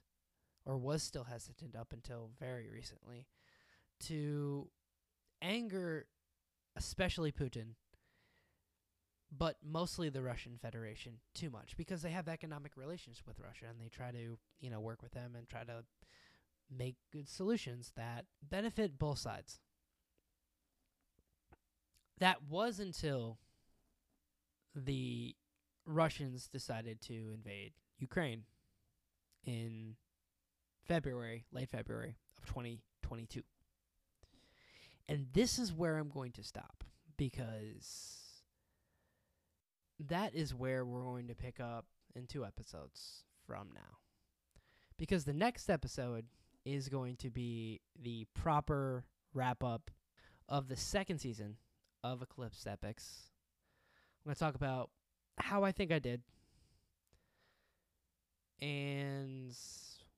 or 0.65 0.77
was 0.77 1.03
still 1.03 1.25
hesitant 1.25 1.75
up 1.75 1.91
until 1.91 2.31
very 2.39 2.69
recently, 2.69 3.27
to 4.07 4.69
anger, 5.41 6.07
especially 6.77 7.33
Putin, 7.33 7.75
but 9.37 9.57
mostly 9.61 10.07
the 10.07 10.21
Russian 10.21 10.57
Federation 10.61 11.19
too 11.35 11.49
much 11.49 11.75
because 11.75 12.01
they 12.01 12.11
have 12.11 12.29
economic 12.29 12.77
relations 12.77 13.21
with 13.27 13.39
Russia 13.39 13.65
and 13.69 13.81
they 13.81 13.89
try 13.89 14.11
to, 14.11 14.37
you 14.61 14.69
know, 14.69 14.79
work 14.79 15.01
with 15.01 15.11
them 15.11 15.35
and 15.35 15.47
try 15.47 15.65
to 15.65 15.83
make 16.69 16.95
good 17.11 17.27
solutions 17.27 17.91
that 17.97 18.25
benefit 18.41 18.97
both 18.97 19.17
sides. 19.19 19.59
That 22.19 22.43
was 22.49 22.79
until 22.79 23.39
the 24.73 25.35
Russians 25.85 26.47
decided 26.47 27.01
to 27.01 27.13
invade 27.33 27.73
Ukraine 28.01 28.43
in 29.45 29.95
February, 30.87 31.45
late 31.51 31.69
February 31.69 32.15
of 32.37 32.45
2022. 32.45 33.41
And 35.07 35.27
this 35.33 35.59
is 35.59 35.73
where 35.73 35.97
I'm 35.97 36.09
going 36.09 36.31
to 36.33 36.43
stop 36.43 36.83
because 37.17 38.17
that 39.99 40.33
is 40.33 40.53
where 40.53 40.85
we're 40.85 41.03
going 41.03 41.27
to 41.27 41.35
pick 41.35 41.59
up 41.59 41.85
in 42.15 42.25
two 42.25 42.45
episodes 42.45 43.23
from 43.45 43.69
now. 43.73 43.97
Because 44.97 45.25
the 45.25 45.33
next 45.33 45.69
episode 45.69 46.25
is 46.65 46.89
going 46.89 47.15
to 47.17 47.29
be 47.29 47.81
the 48.01 48.25
proper 48.33 49.05
wrap 49.33 49.63
up 49.63 49.91
of 50.47 50.67
the 50.67 50.75
second 50.75 51.19
season 51.19 51.57
of 52.03 52.21
Eclipse 52.21 52.65
Epics. 52.67 53.31
I'm 54.23 54.29
going 54.29 54.35
to 54.35 54.39
talk 54.39 54.55
about 54.55 54.89
how 55.37 55.63
I 55.63 55.71
think 55.71 55.91
I 55.91 55.99
did 55.99 56.21
and 58.61 59.55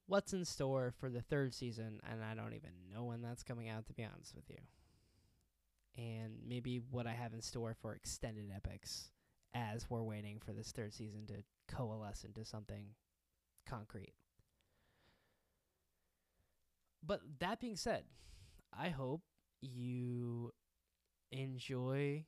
what's 0.08 0.34
in 0.34 0.46
store 0.46 0.94
for 1.00 1.10
the 1.10 1.22
third 1.22 1.54
season, 1.54 2.00
and 2.10 2.24
I 2.24 2.36
don't 2.36 2.54
even 2.54 2.72
know 2.94 3.06
when 3.06 3.22
that's 3.22 3.44
coming 3.44 3.70
out, 3.70 3.86
to 3.88 3.94
be 3.94 4.04
honest 4.04 4.36
with 4.36 4.50
you. 4.50 4.58
And 5.96 6.34
maybe 6.48 6.82
what 6.92 7.08
I 7.08 7.14
have 7.14 7.34
in 7.34 7.42
store 7.42 7.76
for 7.82 7.94
extended 7.94 8.52
epics 8.54 9.12
as 9.54 9.90
we're 9.90 10.04
waiting 10.04 10.40
for 10.44 10.52
this 10.52 10.72
third 10.72 10.94
season 10.94 11.28
to 11.28 11.44
coalesce 11.68 12.24
into 12.24 12.44
something 12.44 12.88
concrete. 13.68 14.14
But 17.06 17.22
that 17.40 17.60
being 17.60 17.76
said, 17.76 18.04
I 18.78 18.90
hope 18.90 19.22
you 19.62 20.52
enjoy 21.32 22.26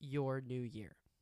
your 0.00 0.40
new 0.40 0.62
year. 0.62 0.96